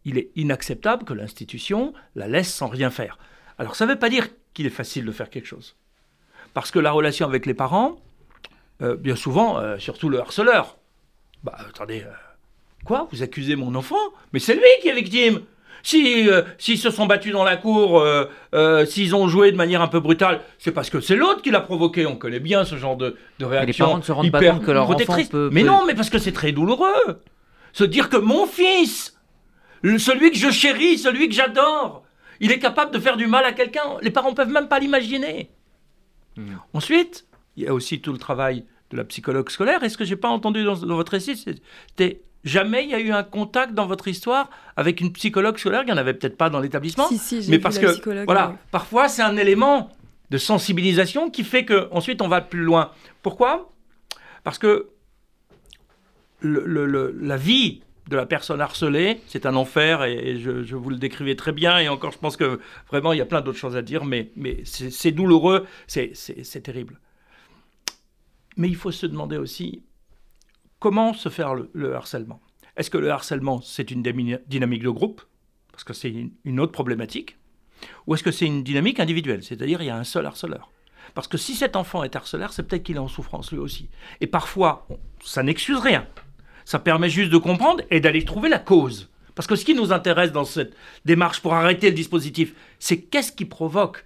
il 0.08 0.18
est 0.18 0.30
inacceptable 0.38 1.04
que 1.04 1.14
l'institution 1.14 1.94
la 2.16 2.30
laisse 2.30 2.52
sans 2.52 2.68
rien 2.68 2.90
faire. 2.90 3.20
Alors 3.60 3.76
ça 3.76 3.86
ne 3.86 3.92
veut 3.92 4.00
pas 4.00 4.10
dire 4.10 4.30
qu'il 4.54 4.66
est 4.66 4.72
facile 4.72 5.06
de 5.06 5.12
faire 5.12 5.30
quelque 5.30 5.46
chose. 5.46 5.76
Parce 6.54 6.72
que 6.72 6.80
la 6.80 6.92
relation 6.92 7.28
avec 7.28 7.46
les 7.46 7.54
parents, 7.54 7.98
euh, 8.82 8.96
bien 8.96 9.18
souvent, 9.18 9.60
euh, 9.60 9.78
surtout 9.80 10.08
le 10.08 10.22
harceleur, 10.22 10.78
bah 11.44 11.58
attendez, 11.70 12.04
euh, 12.08 12.12
quoi? 12.86 13.10
Vous 13.12 13.22
accusez 13.22 13.58
mon 13.58 13.76
enfant? 13.76 13.98
Mais 14.32 14.40
c'est 14.40 14.56
lui 14.56 14.62
qui 14.82 14.88
est 14.88 14.96
victime 14.96 15.42
si, 15.84 16.30
s'ils 16.58 16.80
se 16.80 16.90
sont 16.90 17.06
battus 17.06 17.32
dans 17.32 17.44
la 17.44 17.56
cour, 17.56 18.04
s'ils 18.88 19.16
ont 19.16 19.28
joué 19.28 19.52
de 19.52 19.58
manière 19.58 19.82
un 19.82 19.88
peu 19.88 20.00
brutale, 20.00 20.42
c'est 20.58 20.72
parce 20.72 20.90
que 20.90 21.00
c'est 21.00 21.16
l'autre 21.16 21.42
qui 21.42 21.52
l'a 21.52 21.62
provoqué. 21.62 22.06
On 22.06 22.18
connaît 22.18 22.42
bien 22.42 22.66
ce 22.66 22.76
genre 22.76 22.98
de, 22.98 23.16
de 23.40 23.46
réaction. 23.46 23.86
les 23.86 23.88
parents 23.88 23.98
ne 24.00 24.04
se 24.04 24.12
rendent 24.12 24.32
pas 24.32 24.44
compte 24.44 24.66
que 24.66 24.72
leur 24.72 24.90
enfant 24.90 25.18
peut, 25.30 25.50
Mais 25.54 25.64
non, 25.64 25.86
mais 25.86 25.96
parce 25.96 26.10
que 26.10 26.18
c'est 26.18 26.34
très 26.34 26.52
douloureux. 26.52 27.22
Se 27.72 27.84
dire 27.86 28.10
que 28.10 28.18
mon 28.18 28.48
fils, 28.48 29.17
celui 29.84 30.32
que 30.32 30.38
je 30.38 30.50
chéris, 30.50 30.98
celui 30.98 31.30
que 31.30 31.36
j'adore, 31.36 32.04
il 32.40 32.52
est 32.52 32.60
capable 32.60 32.92
de 32.92 33.00
faire 33.00 33.18
du 33.18 33.28
mal 33.28 33.46
à 33.46 33.52
quelqu'un. 33.52 33.98
Les 34.02 34.12
parents 34.12 34.34
peuvent 34.34 34.52
même 34.52 34.68
pas 34.68 34.80
l'imaginer. 34.80 35.50
Hmm. 36.36 36.56
Ensuite, 36.74 37.26
il 37.56 37.64
y 37.64 37.68
a 37.68 37.74
aussi 37.74 38.00
tout 38.02 38.12
le 38.12 38.18
travail 38.18 38.66
de 38.92 38.98
la 38.98 39.04
psychologue 39.04 39.50
scolaire. 39.50 39.84
Et 39.84 39.90
ce 39.90 39.98
que 39.98 40.06
j'ai 40.06 40.16
pas 40.16 40.30
entendu 40.30 40.64
dans, 40.64 40.76
votre 40.76 41.12
récit, 41.12 41.36
c'était 41.36 42.22
jamais 42.44 42.84
il 42.84 42.90
y 42.90 42.94
a 42.94 43.00
eu 43.00 43.12
un 43.12 43.24
contact 43.24 43.74
dans 43.74 43.88
votre 43.88 44.08
histoire 44.08 44.50
avec 44.76 45.02
une 45.02 45.12
psychologue 45.14 45.58
scolaire? 45.58 45.82
Il 45.84 45.88
n'y 45.88 45.92
en 45.92 45.98
avait 45.98 46.14
peut-être 46.14 46.38
pas 46.38 46.50
dans 46.50 46.60
l'établissement. 46.60 47.08
Si, 47.08 47.18
si, 47.18 47.46
mais 47.50 47.60
parce 47.60 47.80
que 47.80 48.24
voilà, 48.26 48.56
parfois 48.72 49.10
c'est 49.10 49.24
un 49.24 49.38
élément 49.38 49.90
de 50.30 50.38
sensibilisation 50.38 51.30
qui 51.30 51.44
fait 51.44 51.66
que 51.66 51.88
ensuite 51.92 52.22
on 52.22 52.28
va 52.28 52.42
plus 52.42 52.64
loin. 52.64 52.92
Pourquoi? 53.22 53.70
Parce 54.44 54.60
que 54.60 54.90
la 56.42 57.38
vie 57.38 57.82
de 58.08 58.16
la 58.16 58.26
personne 58.26 58.62
harcelée, 58.62 59.22
c'est 59.28 59.46
un 59.46 59.56
enfer 59.56 60.04
et, 60.04 60.38
je, 60.38 60.76
vous 60.76 60.90
le 60.90 60.98
décrivais 60.98 61.36
très 61.36 61.52
bien 61.52 61.80
et 61.80 61.90
encore 61.90 62.12
je 62.12 62.18
pense 62.18 62.38
que 62.38 62.60
vraiment 62.88 63.14
il 63.14 63.20
y 63.20 63.22
a 63.22 63.26
plein 63.26 63.42
d'autres 63.42 63.58
choses 63.58 63.76
à 63.76 63.82
dire, 63.82 64.06
mais, 64.06 64.32
c'est 64.66 65.12
douloureux, 65.12 65.66
c'est 65.88 66.64
terrible. 66.64 67.00
Mais 68.56 68.68
il 68.70 68.76
faut 68.76 68.92
se 68.92 69.06
demander 69.06 69.38
aussi 69.38 69.84
comment 70.80 71.14
se 71.14 71.30
faire 71.30 71.54
le, 71.56 71.96
harcèlement. 71.96 72.40
Est-ce 72.76 72.90
que 72.90 72.98
le 72.98 73.12
harcèlement, 73.12 73.62
c'est 73.62 73.92
une 73.92 74.02
dynamique 74.02 74.84
de 74.84 74.90
groupe? 74.90 75.22
Parce 75.72 75.84
que 75.84 75.94
c'est 75.94 76.14
une, 76.44 76.60
autre 76.60 76.72
problématique. 76.72 77.38
Ou 78.08 78.16
est-ce 78.16 78.24
que 78.24 78.32
c'est 78.32 78.48
une 78.48 78.64
dynamique 78.64 79.00
individuelle? 79.00 79.44
C'est-à-dire, 79.44 79.82
il 79.82 79.86
y 79.86 79.92
a 79.92 79.98
un 79.98 80.04
seul 80.04 80.26
harceleur. 80.26 80.72
Parce 81.14 81.28
que 81.28 81.38
si 81.38 81.56
cet 81.56 81.76
enfant 81.76 82.04
est 82.04 82.16
harceleur, 82.16 82.52
c'est 82.52 82.64
peut-être 82.64 82.84
qu'il 82.84 82.96
est 82.96 83.00
en 83.00 83.08
souffrance 83.08 83.52
lui 83.52 83.60
aussi. 83.60 83.90
Et 84.22 84.28
parfois, 84.28 84.88
ça 85.24 85.44
n'excuse 85.44 85.78
rien. 85.78 86.08
Ça 86.68 86.80
permet 86.80 87.10
juste 87.10 87.32
de 87.32 87.38
comprendre 87.38 87.82
et 87.92 88.02
d'aller 88.02 88.26
trouver 88.26 88.50
la 88.50 88.60
cause. 88.60 89.10
Parce 89.36 89.48
que 89.48 89.56
ce 89.56 89.64
qui 89.64 89.74
nous 89.74 89.94
intéresse 89.94 90.34
dans 90.34 90.44
cette 90.44 90.76
démarche 91.06 91.40
pour 91.40 91.54
arrêter 91.54 91.88
le 91.88 91.96
dispositif, 91.96 92.54
c'est 92.78 92.98
qu'est-ce 92.98 93.32
qui 93.32 93.46
provoque 93.46 94.06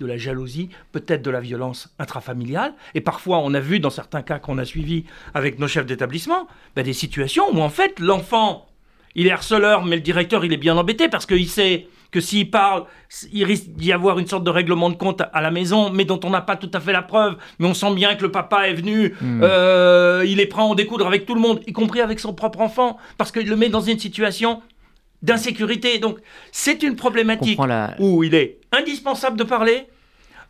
de 0.00 0.06
la 0.06 0.16
jalousie, 0.16 0.70
peut-être 0.90 1.20
de 1.20 1.30
la 1.30 1.42
violence 1.42 1.94
intrafamiliale. 1.98 2.72
Et 2.94 3.02
parfois, 3.02 3.40
on 3.40 3.52
a 3.52 3.60
vu 3.60 3.78
dans 3.78 3.90
certains 3.90 4.22
cas 4.22 4.38
qu'on 4.38 4.56
a 4.56 4.64
suivis 4.64 5.04
avec 5.34 5.58
nos 5.58 5.68
chefs 5.68 5.84
d'établissement, 5.84 6.48
ben, 6.74 6.82
des 6.82 6.94
situations 6.94 7.54
où 7.54 7.60
en 7.60 7.68
fait 7.68 8.00
l'enfant, 8.00 8.70
il 9.14 9.26
est 9.26 9.30
harceleur, 9.30 9.84
mais 9.84 9.96
le 9.96 10.02
directeur, 10.02 10.46
il 10.46 10.52
est 10.54 10.56
bien 10.56 10.78
embêté 10.78 11.10
parce 11.10 11.26
qu'il 11.26 11.46
sait 11.46 11.88
que 12.10 12.20
s'il 12.20 12.50
parle, 12.50 12.84
il 13.32 13.44
risque 13.44 13.68
d'y 13.68 13.92
avoir 13.92 14.18
une 14.18 14.26
sorte 14.26 14.44
de 14.44 14.50
règlement 14.50 14.90
de 14.90 14.96
compte 14.96 15.22
à 15.32 15.40
la 15.40 15.50
maison, 15.50 15.90
mais 15.90 16.04
dont 16.04 16.20
on 16.24 16.30
n'a 16.30 16.40
pas 16.40 16.56
tout 16.56 16.70
à 16.72 16.80
fait 16.80 16.92
la 16.92 17.02
preuve. 17.02 17.36
Mais 17.58 17.66
on 17.66 17.74
sent 17.74 17.94
bien 17.94 18.14
que 18.14 18.22
le 18.22 18.30
papa 18.30 18.68
est 18.68 18.74
venu, 18.74 19.14
hmm. 19.20 19.40
euh, 19.42 20.24
il 20.26 20.40
est 20.40 20.46
prêt 20.46 20.62
à 20.62 20.64
en 20.64 20.74
découdre 20.74 21.06
avec 21.06 21.26
tout 21.26 21.34
le 21.34 21.40
monde, 21.40 21.60
y 21.66 21.72
compris 21.72 22.00
avec 22.00 22.20
son 22.20 22.32
propre 22.32 22.60
enfant, 22.60 22.96
parce 23.18 23.32
qu'il 23.32 23.48
le 23.48 23.56
met 23.56 23.68
dans 23.68 23.80
une 23.80 23.98
situation 23.98 24.62
d'insécurité. 25.22 25.98
Donc 25.98 26.18
c'est 26.52 26.82
une 26.82 26.96
problématique 26.96 27.60
où 27.98 28.24
il 28.24 28.34
est 28.34 28.58
indispensable 28.72 29.36
de 29.36 29.44
parler, 29.44 29.86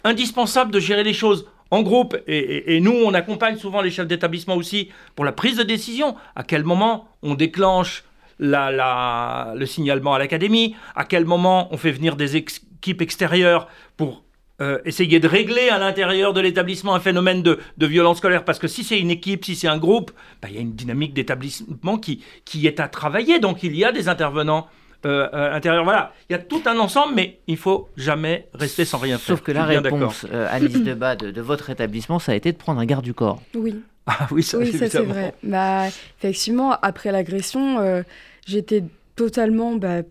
indispensable 0.05 0.71
de 0.71 0.81
gérer 0.81 1.05
les 1.05 1.15
choses 1.15 1.47
en 1.71 1.83
groupe, 1.83 2.17
et, 2.27 2.81
nous, 2.81 2.95
on 3.05 3.13
accompagne 3.13 3.59
souvent 3.59 3.83
les 3.83 3.91
chefs 3.91 4.07
d'établissement 4.07 4.57
aussi 4.57 4.89
pour 5.15 5.27
la 5.27 5.33
prise 5.33 5.59
de 5.59 5.63
décision. 5.63 6.17
À 6.35 6.43
quel 6.43 6.65
moment 6.65 7.09
on 7.23 7.35
déclenche 7.35 8.05
la, 8.39 9.53
le 9.57 9.67
signalement 9.67 10.15
à 10.15 10.19
l'académie 10.19 10.75
À 10.95 11.05
quel 11.05 11.25
moment 11.25 11.69
on 11.73 11.77
fait 11.77 11.93
venir 11.93 12.17
des 12.17 12.37
équipes 12.37 13.03
extérieures 13.03 13.69
pour 13.97 14.25
euh, 14.61 14.79
essayer 14.85 15.21
de 15.21 15.29
régler 15.29 15.69
à 15.69 15.79
l'intérieur 15.79 16.33
de 16.33 16.41
l'établissement 16.41 16.95
un 16.95 17.01
phénomène 17.01 17.43
de, 17.43 17.59
violence 17.79 18.19
scolaire 18.19 18.45
Parce 18.45 18.59
que 18.59 18.67
si 18.67 18.83
c'est 18.83 18.99
une 18.99 19.11
équipe, 19.11 19.45
si 19.45 19.55
c'est 19.55 19.69
un 19.69 19.79
groupe, 19.79 20.11
bah, 20.43 20.49
il 20.51 20.57
y 20.57 20.59
a 20.59 20.63
une 20.63 20.75
dynamique 20.75 21.15
d'établissement 21.15 21.99
qui, 21.99 22.25
qui 22.45 22.67
est 22.67 22.81
à 22.81 22.89
travailler. 22.89 23.39
Donc 23.39 23.63
il 23.63 23.77
y 23.77 23.85
a 23.85 23.93
des 23.93 24.09
intervenants 24.09 24.67
euh, 25.07 25.29
euh, 25.33 25.55
intérieur. 25.55 25.85
Voilà, 25.85 26.13
il 26.29 26.33
y 26.33 26.37
a 26.37 26.41
tout 26.41 26.63
un 26.67 26.77
ensemble, 26.81 27.15
mais 27.15 27.39
il 27.47 27.57
faut 27.57 27.89
jamais 27.97 28.49
rester 28.53 28.85
sans 28.85 28.99
rien 28.99 29.17
faire. 29.17 29.37
Sauf 29.37 29.43
que 29.45 29.53
la 29.53 29.65
réponse, 29.65 30.27
euh, 30.33 30.49
Alice 30.51 30.83
Debat, 30.83 31.15
de, 31.15 31.31
de 31.31 31.41
votre 31.41 31.71
établissement, 31.71 32.19
ça 32.19 32.33
a 32.33 32.35
été 32.35 32.51
de 32.51 32.57
prendre 32.57 32.81
un 32.81 32.85
garde 32.85 33.05
du 33.05 33.15
corps. 33.15 33.41
Oui. 33.55 33.81
Ah 34.09 34.27
oui, 34.31 34.43
ça, 34.43 34.59
oui, 34.59 34.73
ça 34.73 34.89
c'est 34.89 35.03
vrai. 35.03 35.35
Bah, 35.43 35.87
effectivement, 36.19 36.73
après 36.73 37.13
l'agression, 37.13 38.03
j'étais 38.47 38.85
totalement 39.17 39.75
bah, 39.75 40.03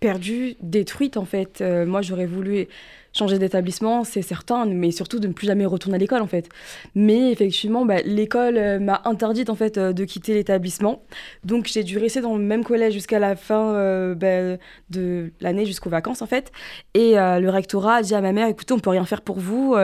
perdue, 0.00 0.54
détruite 0.60 1.16
en 1.16 1.24
fait. 1.24 1.60
moi, 1.60 2.02
j'aurais 2.02 2.26
voulu 2.26 2.68
changer 3.12 3.38
d'établissement, 3.38 4.04
c'est 4.04 4.22
certain, 4.22 4.64
mais 4.66 4.90
surtout 4.90 5.18
de 5.18 5.28
ne 5.28 5.32
plus 5.32 5.46
jamais 5.46 5.66
retourner 5.66 5.96
à 5.96 5.98
l'école 5.98 6.22
en 6.22 6.26
fait. 6.26 6.48
Mais 6.94 7.30
effectivement, 7.32 7.84
bah, 7.84 8.02
l'école 8.04 8.56
euh, 8.56 8.78
m'a 8.78 9.02
interdite 9.04 9.50
en 9.50 9.54
fait 9.54 9.78
euh, 9.78 9.92
de 9.92 10.04
quitter 10.04 10.34
l'établissement, 10.34 11.02
donc 11.44 11.66
j'ai 11.66 11.84
dû 11.84 11.98
rester 11.98 12.20
dans 12.20 12.36
le 12.36 12.42
même 12.42 12.64
collège 12.64 12.94
jusqu'à 12.94 13.18
la 13.18 13.36
fin 13.36 13.74
euh, 13.74 14.14
bah, 14.14 14.56
de 14.90 15.32
l'année, 15.40 15.66
jusqu'aux 15.66 15.90
vacances 15.90 16.22
en 16.22 16.26
fait. 16.26 16.52
Et 16.94 17.14
le 17.14 17.48
rectorat 17.48 17.96
a 17.96 18.02
dit 18.02 18.14
à 18.14 18.20
ma 18.20 18.32
mère, 18.32 18.48
écoutez, 18.48 18.72
on 18.72 18.78
peut 18.78 18.90
rien 18.90 19.04
faire 19.04 19.22
pour 19.22 19.38
vous, 19.38 19.74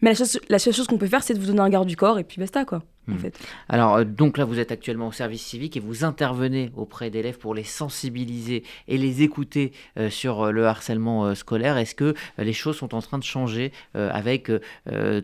mais 0.00 0.12
la, 0.12 0.24
la 0.48 0.58
seule 0.58 0.74
chose 0.74 0.86
qu'on 0.86 0.98
peut 0.98 1.06
faire, 1.06 1.22
c'est 1.22 1.34
de 1.34 1.38
vous 1.38 1.46
donner 1.46 1.60
un 1.60 1.68
garde 1.68 1.88
du 1.88 1.96
corps 1.96 2.18
et 2.18 2.24
puis 2.24 2.40
basta 2.40 2.64
quoi. 2.64 2.82
Hmm. 3.14 3.30
Alors, 3.68 3.96
euh, 3.96 4.04
donc 4.04 4.38
là, 4.38 4.44
vous 4.44 4.58
êtes 4.58 4.72
actuellement 4.72 5.08
au 5.08 5.12
service 5.12 5.42
civique 5.42 5.76
et 5.76 5.80
vous 5.80 6.04
intervenez 6.04 6.70
auprès 6.76 7.10
d'élèves 7.10 7.38
pour 7.38 7.54
les 7.54 7.64
sensibiliser 7.64 8.62
et 8.88 8.98
les 8.98 9.22
écouter 9.22 9.72
euh, 9.98 10.10
sur 10.10 10.46
euh, 10.46 10.50
le 10.50 10.66
harcèlement 10.66 11.34
scolaire. 11.34 11.76
Est-ce 11.76 11.94
que 11.94 12.14
les 12.38 12.52
choses 12.52 12.76
sont 12.76 12.94
en 12.94 13.00
train 13.00 13.18
de 13.18 13.24
changer 13.24 13.72
avec 13.94 14.50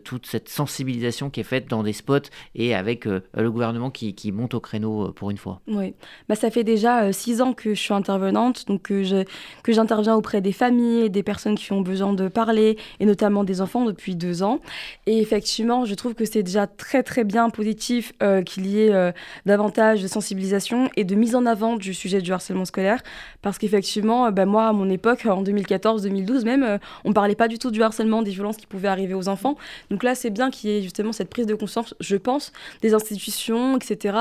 toute 0.04 0.26
cette 0.26 0.48
sensibilisation 0.48 1.30
qui 1.30 1.40
est 1.40 1.44
faite 1.44 1.68
dans 1.68 1.82
des 1.82 1.92
spots 1.92 2.30
et 2.54 2.74
avec 2.74 3.04
le 3.04 3.50
gouvernement 3.50 3.90
qui, 3.90 4.32
monte 4.32 4.54
au 4.54 4.60
créneau 4.60 5.12
pour 5.12 5.30
une 5.30 5.38
fois? 5.38 5.60
Oui, 5.66 5.94
bah, 6.28 6.34
ça 6.34 6.50
fait 6.50 6.64
déjà 6.64 7.12
six 7.12 7.40
ans 7.40 7.52
que 7.52 7.74
je 7.74 7.80
suis 7.80 7.94
intervenante, 7.94 8.66
donc 8.66 8.82
que 8.82 9.72
j'interviens 9.72 10.14
auprès 10.14 10.40
des 10.40 10.52
familles, 10.52 11.10
des 11.10 11.22
personnes 11.22 11.56
qui 11.56 11.72
ont 11.72 11.80
besoin 11.80 12.12
de 12.12 12.28
parler, 12.28 12.76
et 13.00 13.06
notamment 13.06 13.44
des 13.44 13.60
enfants 13.60 13.84
depuis 13.84 14.14
deux 14.14 14.42
ans. 14.42 14.60
Et 15.06 15.18
effectivement, 15.20 15.84
je 15.84 15.94
trouve 15.94 16.14
que 16.14 16.24
c'est 16.24 16.42
déjà 16.42 16.66
très 16.66 17.02
très 17.02 17.24
bien 17.24 17.50
positif 17.50 17.75
euh, 18.22 18.42
qu'il 18.42 18.66
y 18.66 18.82
ait 18.82 18.92
euh, 18.92 19.12
davantage 19.44 20.02
de 20.02 20.08
sensibilisation 20.08 20.90
et 20.96 21.04
de 21.04 21.14
mise 21.14 21.34
en 21.34 21.46
avant 21.46 21.76
du 21.76 21.94
sujet 21.94 22.20
du 22.20 22.32
harcèlement 22.32 22.64
scolaire. 22.64 23.02
Parce 23.42 23.58
qu'effectivement, 23.58 24.26
euh, 24.26 24.30
bah, 24.30 24.46
moi, 24.46 24.68
à 24.68 24.72
mon 24.72 24.88
époque, 24.88 25.26
en 25.26 25.42
2014-2012 25.42 26.44
même, 26.44 26.78
on 27.04 27.10
ne 27.10 27.14
parlait 27.14 27.34
pas 27.34 27.48
du 27.48 27.58
tout 27.58 27.70
du 27.70 27.82
harcèlement, 27.82 28.22
des 28.22 28.30
violences 28.30 28.56
qui 28.56 28.66
pouvaient 28.66 28.88
arriver 28.88 29.14
aux 29.14 29.28
enfants. 29.28 29.56
Donc 29.90 30.02
là, 30.02 30.14
c'est 30.14 30.30
bien 30.30 30.50
qu'il 30.50 30.70
y 30.70 30.78
ait 30.78 30.82
justement 30.82 31.12
cette 31.12 31.30
prise 31.30 31.46
de 31.46 31.54
conscience, 31.54 31.94
je 32.00 32.16
pense, 32.16 32.52
des 32.82 32.94
institutions, 32.94 33.76
etc., 33.76 34.16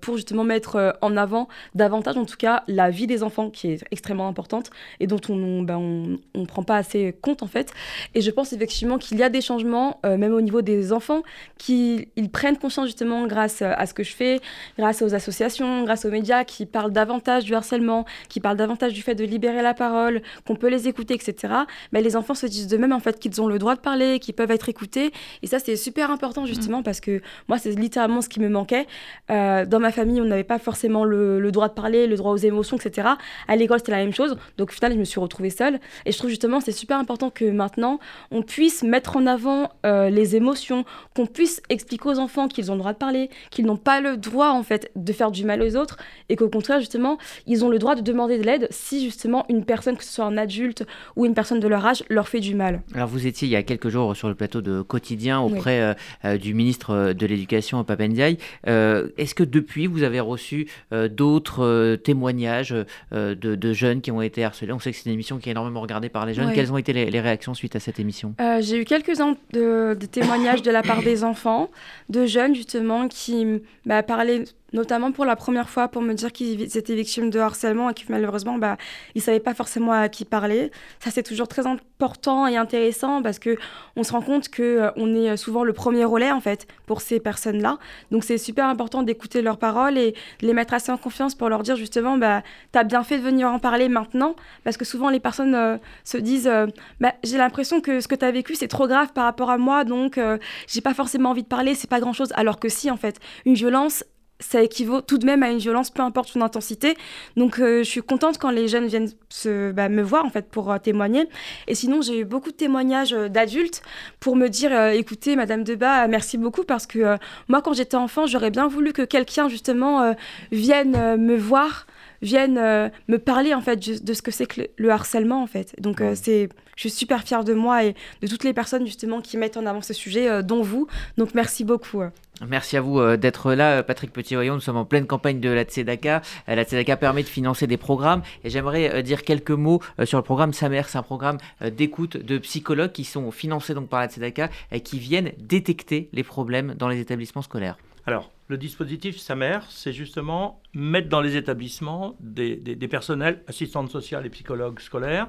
pour 0.00 0.16
justement 0.16 0.44
mettre 0.44 0.96
en 1.00 1.16
avant 1.16 1.48
davantage, 1.74 2.16
en 2.16 2.24
tout 2.24 2.36
cas, 2.36 2.62
la 2.68 2.90
vie 2.90 3.06
des 3.06 3.22
enfants, 3.22 3.50
qui 3.50 3.68
est 3.68 3.84
extrêmement 3.90 4.28
importante 4.28 4.70
et 5.00 5.06
dont 5.06 5.20
on 5.28 5.36
ne 5.36 5.64
bah, 5.64 5.78
on, 5.78 6.18
on 6.34 6.46
prend 6.46 6.62
pas 6.62 6.76
assez 6.76 7.14
compte, 7.20 7.42
en 7.42 7.46
fait. 7.46 7.72
Et 8.14 8.20
je 8.20 8.30
pense 8.30 8.52
effectivement 8.52 8.98
qu'il 8.98 9.18
y 9.18 9.22
a 9.22 9.28
des 9.28 9.40
changements, 9.40 10.00
même 10.04 10.32
au 10.32 10.40
niveau 10.40 10.62
des 10.62 10.92
enfants, 10.92 11.22
qu'ils 11.58 12.06
prennent 12.32 12.58
conscience 12.58 12.83
justement 12.86 13.26
grâce 13.26 13.62
à 13.62 13.86
ce 13.86 13.94
que 13.94 14.02
je 14.02 14.14
fais, 14.14 14.40
grâce 14.78 15.02
aux 15.02 15.14
associations, 15.14 15.84
grâce 15.84 16.04
aux 16.04 16.10
médias 16.10 16.44
qui 16.44 16.66
parlent 16.66 16.92
davantage 16.92 17.44
du 17.44 17.54
harcèlement, 17.54 18.04
qui 18.28 18.40
parlent 18.40 18.56
davantage 18.56 18.92
du 18.92 19.02
fait 19.02 19.14
de 19.14 19.24
libérer 19.24 19.62
la 19.62 19.74
parole, 19.74 20.22
qu'on 20.46 20.56
peut 20.56 20.68
les 20.68 20.88
écouter, 20.88 21.14
etc. 21.14 21.54
Mais 21.92 22.02
les 22.02 22.16
enfants 22.16 22.34
se 22.34 22.46
disent 22.46 22.68
de 22.68 22.76
même 22.76 22.92
en 22.92 23.00
fait 23.00 23.18
qu'ils 23.18 23.40
ont 23.40 23.46
le 23.46 23.58
droit 23.58 23.74
de 23.74 23.80
parler, 23.80 24.18
qu'ils 24.18 24.34
peuvent 24.34 24.50
être 24.50 24.68
écoutés. 24.68 25.12
Et 25.42 25.46
ça, 25.46 25.58
c'est 25.58 25.76
super 25.76 26.10
important 26.10 26.46
justement 26.46 26.82
parce 26.82 27.00
que 27.00 27.20
moi, 27.48 27.58
c'est 27.58 27.72
littéralement 27.72 28.20
ce 28.20 28.28
qui 28.28 28.40
me 28.40 28.48
manquait. 28.48 28.86
Euh, 29.30 29.64
dans 29.66 29.80
ma 29.80 29.92
famille, 29.92 30.20
on 30.20 30.24
n'avait 30.24 30.44
pas 30.44 30.58
forcément 30.58 31.04
le, 31.04 31.50
droit 31.50 31.68
de 31.68 31.74
parler, 31.74 32.06
le 32.06 32.16
droit 32.16 32.32
aux 32.32 32.36
émotions, 32.36 32.76
etc. 32.76 33.08
À 33.48 33.56
l'école, 33.56 33.78
c'était 33.78 33.92
la 33.92 33.98
même 33.98 34.14
chose. 34.14 34.36
Donc 34.58 34.70
au 34.70 34.72
final, 34.72 34.92
je 34.92 34.98
me 34.98 35.04
suis 35.04 35.20
retrouvée 35.20 35.50
seule. 35.50 35.80
Et 36.06 36.12
je 36.12 36.18
trouve 36.18 36.30
justement 36.30 36.60
c'est 36.60 36.72
super 36.72 36.98
important 36.98 37.30
que 37.30 37.44
maintenant, 37.44 37.98
on 38.30 38.42
puisse 38.42 38.82
mettre 38.82 39.16
en 39.16 39.26
avant 39.26 39.70
euh, 39.86 40.10
les 40.10 40.36
émotions, 40.36 40.84
qu'on 41.14 41.26
puisse 41.26 41.62
expliquer 41.68 42.08
aux 42.08 42.18
enfants 42.18 42.48
qu'ils 42.48 42.70
ont 42.70 42.73
ont 42.74 42.76
le 42.76 42.80
droit 42.80 42.92
de 42.92 42.98
parler, 42.98 43.30
qu'ils 43.50 43.66
n'ont 43.66 43.76
pas 43.76 44.00
le 44.00 44.16
droit 44.16 44.50
en 44.50 44.62
fait 44.62 44.90
de 44.96 45.12
faire 45.12 45.30
du 45.30 45.44
mal 45.44 45.62
aux 45.62 45.76
autres 45.76 45.96
et 46.28 46.36
qu'au 46.36 46.48
contraire 46.48 46.80
justement 46.80 47.18
ils 47.46 47.64
ont 47.64 47.68
le 47.68 47.78
droit 47.78 47.94
de 47.94 48.00
demander 48.02 48.38
de 48.38 48.44
l'aide 48.44 48.68
si 48.70 49.04
justement 49.04 49.46
une 49.48 49.64
personne, 49.64 49.96
que 49.96 50.04
ce 50.04 50.12
soit 50.12 50.24
un 50.24 50.36
adulte 50.36 50.84
ou 51.16 51.26
une 51.26 51.34
personne 51.34 51.60
de 51.60 51.68
leur 51.68 51.84
âge, 51.86 52.04
leur 52.08 52.28
fait 52.28 52.40
du 52.40 52.54
mal. 52.54 52.82
Alors 52.94 53.08
vous 53.08 53.26
étiez 53.26 53.48
il 53.48 53.50
y 53.50 53.56
a 53.56 53.62
quelques 53.62 53.88
jours 53.88 54.16
sur 54.16 54.28
le 54.28 54.34
plateau 54.34 54.60
de 54.60 54.82
Quotidien 54.82 55.40
auprès 55.40 55.80
euh, 55.80 55.94
euh, 56.24 56.38
du 56.38 56.54
ministre 56.54 57.12
de 57.12 57.26
l'Éducation 57.26 57.82
Papendiaï. 57.84 58.38
Euh, 58.66 59.08
Est-ce 59.16 59.34
que 59.34 59.44
depuis 59.44 59.86
vous 59.86 60.02
avez 60.02 60.20
reçu 60.20 60.68
euh, 60.92 61.08
d'autres 61.08 61.96
témoignages 61.96 62.74
de, 63.12 63.34
de, 63.34 63.72
jeunes 63.72 64.00
qui 64.00 64.10
ont 64.10 64.22
été 64.22 64.44
harcelés? 64.44 64.72
On 64.72 64.78
sait 64.78 64.90
que 64.90 64.96
c'est 64.96 65.06
une 65.06 65.14
émission 65.14 65.38
qui 65.38 65.48
est 65.48 65.52
énormément 65.52 65.80
regardée 65.80 66.08
par 66.08 66.26
les 66.26 66.34
jeunes. 66.34 66.52
Quelles 66.52 66.72
ont 66.72 66.76
été 66.76 66.92
les, 66.92 67.10
les, 67.10 67.20
réactions 67.20 67.54
suite 67.54 67.76
à 67.76 67.80
cette 67.80 68.00
émission? 68.00 68.34
J'ai 68.60 68.80
eu 68.80 68.84
quelques-uns 68.84 69.36
de, 69.52 69.96
de, 69.98 70.06
témoignages 70.06 70.62
de 70.62 70.70
la 70.70 70.82
part 70.82 71.02
des 71.04 71.24
enfants, 71.24 71.70
de 72.08 72.26
jeunes 72.26 72.54
justement 72.54 72.63
qui 73.08 73.62
bah, 73.86 74.02
parlaient 74.02 74.44
notamment 74.74 75.12
pour 75.12 75.24
la 75.24 75.36
première 75.36 75.70
fois 75.70 75.88
pour 75.88 76.02
me 76.02 76.12
dire 76.12 76.32
qu'ils 76.32 76.76
étaient 76.76 76.96
victimes 76.96 77.30
de 77.30 77.38
harcèlement 77.38 77.88
et 77.90 77.94
que 77.94 78.00
malheureusement, 78.08 78.58
bah, 78.58 78.76
ils 79.14 79.18
ne 79.18 79.22
savaient 79.22 79.40
pas 79.40 79.54
forcément 79.54 79.92
à 79.92 80.08
qui 80.08 80.24
parler. 80.24 80.70
Ça, 80.98 81.10
c'est 81.10 81.22
toujours 81.22 81.48
très 81.48 81.66
important 81.66 82.46
et 82.46 82.56
intéressant 82.56 83.22
parce 83.22 83.38
que 83.38 83.56
on 83.96 84.02
se 84.02 84.12
rend 84.12 84.20
compte 84.20 84.48
qu'on 84.48 84.62
euh, 84.62 85.32
est 85.32 85.36
souvent 85.36 85.62
le 85.62 85.72
premier 85.72 86.04
relais, 86.04 86.32
en 86.32 86.40
fait, 86.40 86.66
pour 86.86 87.00
ces 87.00 87.20
personnes-là. 87.20 87.78
Donc, 88.10 88.24
c'est 88.24 88.36
super 88.36 88.66
important 88.66 89.04
d'écouter 89.04 89.42
leurs 89.42 89.58
paroles 89.58 89.96
et 89.96 90.12
de 90.40 90.46
les 90.46 90.52
mettre 90.52 90.74
assez 90.74 90.90
en 90.90 90.98
confiance 90.98 91.36
pour 91.36 91.48
leur 91.48 91.62
dire 91.62 91.76
justement, 91.76 92.18
bah, 92.18 92.42
tu 92.72 92.84
bien 92.84 93.04
fait 93.04 93.18
de 93.18 93.22
venir 93.22 93.48
en 93.48 93.60
parler 93.60 93.88
maintenant 93.88 94.34
parce 94.64 94.76
que 94.76 94.84
souvent, 94.84 95.08
les 95.08 95.20
personnes 95.20 95.54
euh, 95.54 95.78
se 96.02 96.18
disent, 96.18 96.48
euh, 96.48 96.66
bah, 97.00 97.14
j'ai 97.22 97.38
l'impression 97.38 97.80
que 97.80 98.00
ce 98.00 98.08
que 98.08 98.16
tu 98.16 98.24
as 98.24 98.32
vécu, 98.32 98.56
c'est 98.56 98.68
trop 98.68 98.88
grave 98.88 99.12
par 99.12 99.24
rapport 99.24 99.50
à 99.50 99.56
moi, 99.58 99.84
donc 99.84 100.18
j'ai 100.66 100.80
pas 100.80 100.94
forcément 100.94 101.30
envie 101.30 101.42
de 101.44 101.48
parler, 101.48 101.74
c'est 101.74 101.88
pas 101.88 102.00
grand-chose. 102.00 102.32
Alors 102.34 102.58
que 102.58 102.68
si, 102.68 102.90
en 102.90 102.96
fait, 102.96 103.20
une 103.44 103.54
violence, 103.54 104.04
ça 104.44 104.62
équivaut 104.62 105.00
tout 105.00 105.18
de 105.18 105.26
même 105.26 105.42
à 105.42 105.50
une 105.50 105.58
violence, 105.58 105.90
peu 105.90 106.02
importe 106.02 106.28
son 106.28 106.40
intensité. 106.40 106.96
Donc, 107.36 107.58
euh, 107.58 107.78
je 107.78 107.88
suis 107.88 108.02
contente 108.02 108.38
quand 108.38 108.50
les 108.50 108.68
jeunes 108.68 108.86
viennent 108.86 109.10
se, 109.28 109.72
bah, 109.72 109.88
me 109.88 110.02
voir 110.02 110.24
en 110.24 110.30
fait 110.30 110.48
pour 110.50 110.70
euh, 110.70 110.78
témoigner. 110.78 111.28
Et 111.66 111.74
sinon, 111.74 112.02
j'ai 112.02 112.20
eu 112.20 112.24
beaucoup 112.24 112.50
de 112.50 112.56
témoignages 112.56 113.14
euh, 113.14 113.28
d'adultes 113.28 113.82
pour 114.20 114.36
me 114.36 114.48
dire, 114.48 114.72
écoutez, 114.92 115.36
Madame 115.36 115.64
Debat, 115.64 116.06
merci 116.08 116.38
beaucoup 116.38 116.64
parce 116.64 116.86
que 116.86 117.16
moi, 117.48 117.62
quand 117.62 117.72
j'étais 117.72 117.96
enfant, 117.96 118.26
j'aurais 118.26 118.50
bien 118.50 118.68
voulu 118.68 118.92
que 118.92 119.02
quelqu'un 119.02 119.48
justement 119.48 120.14
vienne 120.50 121.16
me 121.16 121.36
voir 121.36 121.86
viennent 122.24 122.58
euh, 122.58 122.88
me 123.08 123.18
parler 123.18 123.54
en 123.54 123.60
fait 123.60 124.04
de 124.04 124.14
ce 124.14 124.22
que 124.22 124.30
c'est 124.30 124.46
que 124.46 124.62
le, 124.76 124.90
harcèlement 124.90 125.42
en 125.42 125.46
fait. 125.46 125.74
Donc 125.80 126.00
euh, 126.00 126.14
c'est, 126.14 126.48
je 126.74 126.80
suis 126.80 126.90
super 126.90 127.22
fière 127.22 127.44
de 127.44 127.54
moi 127.54 127.84
et 127.84 127.94
de 128.22 128.26
toutes 128.26 128.44
les 128.44 128.52
personnes 128.52 128.86
justement 128.86 129.20
qui 129.20 129.36
mettent 129.36 129.56
en 129.56 129.66
avant 129.66 129.82
ce 129.82 129.92
sujet, 129.92 130.28
euh, 130.28 130.42
dont 130.42 130.62
vous. 130.62 130.88
Donc 131.18 131.34
merci 131.34 131.64
beaucoup. 131.64 132.02
Merci 132.48 132.76
à 132.76 132.80
vous 132.80 133.16
d'être 133.16 133.52
là, 133.52 133.84
Patrick 133.84 134.12
Petit-Voyon. 134.12 134.54
Nous 134.54 134.60
sommes 134.60 134.76
en 134.76 134.84
pleine 134.84 135.06
campagne 135.06 135.38
de 135.38 135.50
la 135.50 135.62
Tzedaka. 135.62 136.20
la 136.48 136.64
Tzedaka 136.64 136.96
permet 136.96 137.22
de 137.22 137.28
financer 137.28 137.68
des 137.68 137.76
programmes. 137.76 138.22
Et 138.42 138.50
j'aimerais 138.50 139.04
dire 139.04 139.22
quelques 139.22 139.52
mots 139.52 139.80
sur 140.02 140.18
le 140.18 140.24
programme 140.24 140.52
SAMER. 140.52 140.82
C'est 140.88 140.98
un 140.98 141.04
programme 141.04 141.38
d'écoute 141.60 142.16
de 142.16 142.38
psychologues 142.38 142.90
qui 142.90 143.04
sont 143.04 143.30
financés 143.30 143.72
donc 143.72 143.88
par 143.88 144.00
la 144.00 144.08
Tzedaka 144.08 144.50
et 144.72 144.80
qui 144.80 144.98
viennent 144.98 145.30
détecter 145.38 146.08
les 146.12 146.24
problèmes 146.24 146.74
dans 146.74 146.88
les 146.88 146.98
établissements 146.98 147.42
scolaires. 147.42 147.78
Alors, 148.04 148.32
le 148.48 148.58
dispositif 148.58 149.16
SAMER, 149.16 149.60
c'est 149.70 149.92
justement 149.92 150.60
mettre 150.74 151.08
dans 151.08 151.20
les 151.20 151.36
établissements 151.36 152.16
des, 152.20 152.56
personnels, 152.88 153.42
assistantes 153.46 153.90
sociales 153.90 154.26
et 154.26 154.30
psychologues 154.30 154.80
scolaires, 154.80 155.28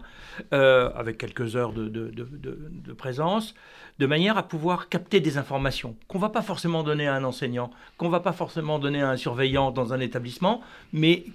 euh, 0.54 0.90
avec 0.96 1.18
quelques 1.18 1.56
heures 1.56 1.74
de, 1.74 2.94
présence, 2.98 3.54
de 4.00 4.06
manière 4.06 4.38
à 4.38 4.44
pouvoir 4.44 4.90
capter 4.90 5.20
des 5.20 5.38
informations 5.38 5.96
qu'on 6.08 6.18
ne 6.18 6.24
va 6.24 6.30
pas 6.30 6.42
forcément 6.42 6.84
donner 6.84 7.08
à 7.08 7.16
un 7.16 7.24
enseignant, 7.24 7.72
qu'on 7.98 8.08
ne 8.08 8.12
va 8.12 8.20
pas 8.20 8.34
forcément 8.34 8.80
donner 8.80 9.02
à 9.02 9.10
un 9.10 9.18
surveillant 9.18 9.72
dans 9.72 9.94
un 9.94 10.00
établissement, 10.00 10.62
mais 10.94 11.25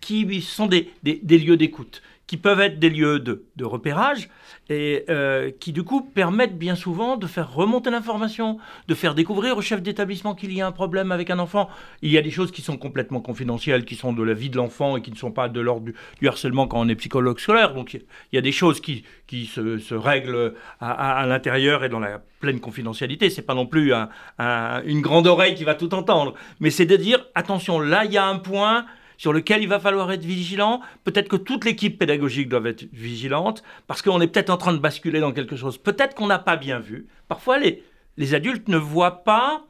qui 0.00 0.42
sont 0.42 0.66
des 0.66 0.92
lieux 1.02 1.56
d'écoute 1.56 2.02
qui 2.26 2.36
peuvent 2.36 2.60
être 2.60 2.78
des 2.78 2.90
lieux 2.90 3.20
de, 3.20 3.64
repérage 3.64 4.28
et 4.70 5.04
euh, 5.10 5.50
qui 5.60 5.72
du 5.72 5.82
coup 5.82 6.00
permettent 6.00 6.58
bien 6.58 6.74
souvent 6.74 7.16
de 7.16 7.26
faire 7.26 7.52
remonter 7.52 7.90
l'information, 7.90 8.58
de 8.88 8.94
faire 8.94 9.14
découvrir 9.14 9.56
au 9.56 9.62
chef 9.62 9.82
d'établissement 9.82 10.34
qu'il 10.34 10.52
y 10.52 10.60
a 10.60 10.66
un 10.66 10.72
problème 10.72 11.12
avec 11.12 11.30
un 11.30 11.38
enfant. 11.38 11.68
Il 12.02 12.10
y 12.10 12.18
a 12.18 12.22
des 12.22 12.30
choses 12.30 12.50
qui 12.50 12.62
sont 12.62 12.78
complètement 12.78 13.20
confidentielles, 13.20 13.53
qui 13.56 13.94
sont 13.96 14.12
de 14.12 14.22
la 14.22 14.34
vie 14.34 14.50
de 14.50 14.56
l'enfant 14.56 14.96
et 14.96 15.02
qui 15.02 15.10
ne 15.10 15.16
sont 15.16 15.32
pas 15.32 15.48
de 15.48 15.60
l'ordre 15.60 15.90
du, 16.20 16.28
harcèlement 16.28 16.66
quand 16.66 16.80
on 16.80 16.88
est 16.88 16.94
psychologue 16.94 17.38
scolaire. 17.38 17.74
Donc 17.74 17.94
il 17.94 18.02
y 18.32 18.38
a 18.38 18.40
des 18.40 18.52
choses 18.52 18.80
qui, 18.80 19.04
qui 19.26 19.46
se, 19.46 19.94
règlent 19.94 20.54
à, 20.80 21.26
l'intérieur 21.26 21.84
et 21.84 21.88
dans 21.88 22.00
la 22.00 22.20
pleine 22.40 22.60
confidentialité. 22.60 23.30
C'est 23.30 23.42
pas 23.42 23.54
non 23.54 23.66
plus 23.66 23.92
une 24.38 25.00
grande 25.00 25.26
oreille 25.26 25.54
qui 25.54 25.64
va 25.64 25.74
tout 25.74 25.94
entendre, 25.94 26.34
mais 26.60 26.70
c'est 26.70 26.86
de 26.86 26.96
dire 26.96 27.24
attention, 27.34 27.80
là 27.80 28.04
il 28.04 28.12
y 28.12 28.18
a 28.18 28.26
un 28.26 28.38
point 28.38 28.86
sur 29.16 29.32
lequel 29.32 29.62
il 29.62 29.68
va 29.68 29.78
falloir 29.78 30.10
être 30.12 30.24
vigilant. 30.24 30.80
Peut-être 31.04 31.28
que 31.28 31.36
toute 31.36 31.64
l'équipe 31.64 31.98
pédagogique 31.98 32.48
doit 32.48 32.68
être 32.68 32.86
vigilante, 32.92 33.62
parce 33.86 34.02
qu'on 34.02 34.20
est 34.20 34.26
peut-être 34.26 34.50
en 34.50 34.56
train 34.56 34.72
de 34.72 34.78
basculer 34.78 35.20
dans 35.20 35.32
quelque 35.32 35.56
chose. 35.56 35.78
Peut-être 35.78 36.14
qu'on 36.14 36.26
n'a 36.26 36.38
pas 36.38 36.56
bien 36.56 36.80
vu. 36.80 37.06
Parfois, 37.28 37.58
les, 37.58 37.82
les 38.16 38.34
adultes 38.34 38.68
ne 38.68 38.76
voient 38.76 39.24
pas 39.24 39.64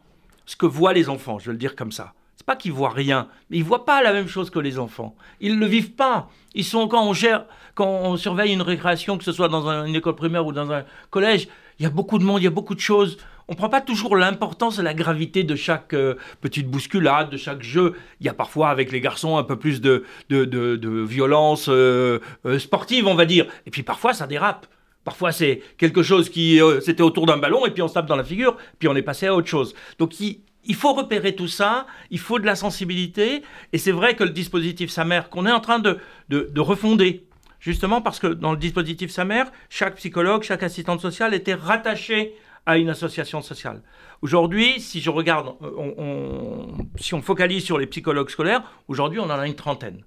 ce 0.46 0.56
que 0.56 0.66
voient 0.66 0.92
les 0.92 1.08
enfants, 1.08 1.38
je 1.38 1.46
vais 1.46 1.52
le 1.52 1.58
dire 1.58 1.76
comme 1.76 1.92
ça. 1.92 2.14
C'est 2.36 2.46
pas 2.46 2.56
qu'ils 2.56 2.72
voient 2.72 2.90
rien, 2.90 3.28
mais 3.48 3.58
ils 3.58 3.64
voient 3.64 3.84
pas 3.84 4.02
la 4.02 4.12
même 4.12 4.28
chose 4.28 4.50
que 4.50 4.58
les 4.58 4.78
enfants. 4.78 5.14
Ils 5.40 5.58
le 5.58 5.66
vivent 5.66 5.92
pas. 5.92 6.28
Ils 6.54 6.64
sont 6.64 6.88
quand 6.88 7.06
on 7.06 7.12
gère, 7.12 7.46
quand 7.74 7.86
on 7.86 8.16
surveille 8.16 8.52
une 8.52 8.62
récréation, 8.62 9.18
que 9.18 9.24
ce 9.24 9.32
soit 9.32 9.48
dans 9.48 9.68
une 9.68 9.94
école 9.94 10.16
primaire 10.16 10.44
ou 10.46 10.52
dans 10.52 10.72
un 10.72 10.84
collège, 11.10 11.48
il 11.78 11.84
y 11.84 11.86
a 11.86 11.90
beaucoup 11.90 12.18
de 12.18 12.24
monde, 12.24 12.40
il 12.40 12.44
y 12.44 12.48
a 12.48 12.50
beaucoup 12.50 12.74
de 12.74 12.80
choses 12.80 13.18
on 13.48 13.54
prend 13.54 13.68
pas 13.68 13.80
toujours 13.80 14.16
l'importance 14.16 14.78
et 14.78 14.82
la 14.82 14.94
gravité 14.94 15.44
de 15.44 15.54
chaque 15.54 15.92
euh, 15.92 16.14
petite 16.40 16.68
bousculade, 16.68 17.30
de 17.30 17.36
chaque 17.36 17.62
jeu. 17.62 17.94
Il 18.20 18.26
y 18.26 18.28
a 18.28 18.34
parfois 18.34 18.70
avec 18.70 18.90
les 18.90 19.00
garçons 19.00 19.36
un 19.36 19.42
peu 19.42 19.56
plus 19.56 19.80
de, 19.80 20.04
violence 20.30 21.66
euh, 21.68 22.20
euh, 22.46 22.58
sportive, 22.58 23.06
on 23.06 23.14
va 23.14 23.26
dire. 23.26 23.46
Et 23.66 23.70
puis 23.70 23.82
parfois 23.82 24.14
ça 24.14 24.26
dérape. 24.26 24.66
Parfois 25.04 25.32
c'est 25.32 25.60
quelque 25.76 26.02
chose 26.02 26.30
qui 26.30 26.60
c'était 26.80 27.02
autour 27.02 27.26
d'un 27.26 27.36
ballon 27.36 27.66
et 27.66 27.70
puis 27.70 27.82
on 27.82 27.88
se 27.88 27.94
tape 27.94 28.06
dans 28.06 28.16
la 28.16 28.24
figure, 28.24 28.56
puis 28.78 28.88
on 28.88 28.96
est 28.96 29.02
passé 29.02 29.26
à 29.26 29.34
autre 29.34 29.48
chose. 29.48 29.74
Donc 29.98 30.18
il, 30.18 30.40
faut 30.72 30.94
repérer 30.94 31.34
tout 31.34 31.48
ça, 31.48 31.86
il 32.10 32.18
faut 32.18 32.38
de 32.38 32.46
la 32.46 32.56
sensibilité. 32.56 33.42
Et 33.74 33.78
c'est 33.78 33.92
vrai 33.92 34.16
que 34.16 34.24
le 34.24 34.30
dispositif 34.30 34.90
SAMER 34.90 35.22
qu'on 35.30 35.44
est 35.44 35.52
en 35.52 35.60
train 35.60 35.78
de, 35.78 35.98
de 36.28 36.60
refonder, 36.60 37.26
justement 37.60 38.00
parce 38.00 38.18
que 38.18 38.28
dans 38.28 38.52
le 38.52 38.58
dispositif 38.58 39.10
SAMER, 39.10 39.44
chaque 39.68 39.96
psychologue, 39.96 40.42
chaque 40.42 40.62
assistante 40.62 41.00
sociale 41.00 41.34
était 41.34 41.54
rattaché 41.54 42.34
à 42.66 42.78
une 42.78 42.88
association 42.88 43.42
sociale. 43.42 43.82
Aujourd'hui, 44.22 44.80
si 44.80 45.00
je 45.00 45.10
regarde, 45.10 45.54
on, 45.60 46.68
si 46.96 47.12
on 47.12 47.20
focalise 47.20 47.62
sur 47.62 47.76
les 47.76 47.86
psychologues 47.86 48.30
scolaires, 48.30 48.62
aujourd'hui 48.88 49.18
on 49.18 49.24
en 49.24 49.30
a 49.38 49.46
une 49.46 49.54
trentaine 49.54 50.02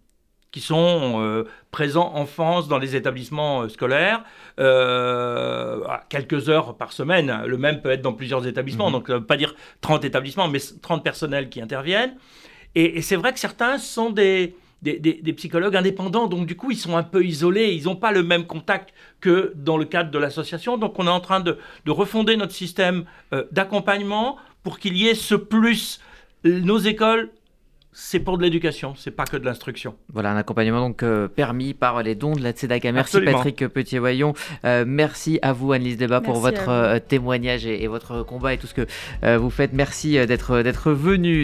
qui 0.51 0.61
sont 0.61 1.21
euh, 1.21 1.43
présents 1.71 2.11
en 2.15 2.25
France 2.25 2.67
dans 2.67 2.77
les 2.77 2.95
établissements 2.95 3.63
euh, 3.63 3.69
scolaires, 3.69 4.23
euh, 4.59 5.83
à 5.85 6.03
quelques 6.09 6.49
heures 6.49 6.75
par 6.77 6.93
semaine. 6.93 7.43
Le 7.45 7.57
même 7.57 7.81
peut 7.81 7.91
être 7.91 8.01
dans 8.01 8.13
plusieurs 8.13 8.47
établissements, 8.47 8.89
mmh. 8.89 8.93
donc 8.93 9.07
ça 9.07 9.13
ne 9.13 9.19
veut 9.19 9.25
pas 9.25 9.37
dire 9.37 9.55
30 9.81 10.05
établissements, 10.05 10.47
mais 10.47 10.59
30 10.81 11.03
personnels 11.03 11.49
qui 11.49 11.61
interviennent. 11.61 12.15
et 12.75 13.01
c'est 13.01 13.15
vrai 13.15 13.33
que 13.33 13.39
certains 13.39 13.77
sont 13.77 14.09
des, 14.09 14.55
des, 14.81 15.33
psychologues 15.33 15.75
indépendants. 15.75 16.27
Donc, 16.27 16.45
du 16.45 16.55
coup, 16.55 16.71
ils 16.71 16.77
sont 16.77 16.95
un 16.95 17.03
peu 17.03 17.25
isolés. 17.25 17.73
Ils 17.73 17.85
n'ont 17.85 17.95
pas 17.95 18.11
le 18.11 18.23
même 18.23 18.45
contact 18.45 18.93
que 19.19 19.53
dans 19.55 19.77
le 19.77 19.85
cadre 19.85 20.11
de 20.11 20.19
l'association. 20.19 20.77
Donc, 20.77 20.99
on 20.99 21.07
est 21.07 21.09
en 21.09 21.19
train 21.19 21.39
de, 21.39 21.57
refonder 21.87 22.37
notre 22.37 22.53
système 22.53 23.05
d'accompagnement 23.51 24.37
pour 24.61 24.77
qu'il 24.77 24.95
y 24.95 25.07
ait 25.07 25.15
ce 25.15 25.33
plus. 25.33 25.99
Nos 26.43 26.77
écoles 26.77 27.31
c'est 27.99 28.19
pour 28.19 28.37
de 28.37 28.43
l'éducation, 28.43 28.93
c'est 28.95 29.09
pas 29.09 29.25
que 29.25 29.37
de 29.37 29.43
l'instruction. 29.43 29.95
Voilà, 30.13 30.31
un 30.31 30.37
accompagnement 30.37 30.81
donc 30.81 31.01
euh, 31.01 31.27
permis 31.27 31.73
par 31.73 32.03
les 32.03 32.13
dons 32.13 32.33
de 32.33 32.43
la 32.43 32.51
Tzedaka. 32.51 32.91
Merci 32.91 33.19
Patrick 33.21 33.67
Petit-Voyon. 33.67 34.35
Euh, 34.65 34.85
merci 34.87 35.39
à 35.41 35.51
vous 35.51 35.73
Annelise 35.73 35.97
Debat 35.97 36.21
pour 36.21 36.35
votre 36.35 36.99
témoignage 36.99 37.65
et, 37.65 37.87
votre 37.87 38.21
combat 38.21 38.53
et 38.53 38.59
tout 38.59 38.67
ce 38.67 38.75
que 38.75 38.85
vous 39.37 39.49
faites. 39.49 39.73
Merci 39.73 40.13
d'être 40.27 40.61
d'être 40.61 40.91
venu. 40.91 41.35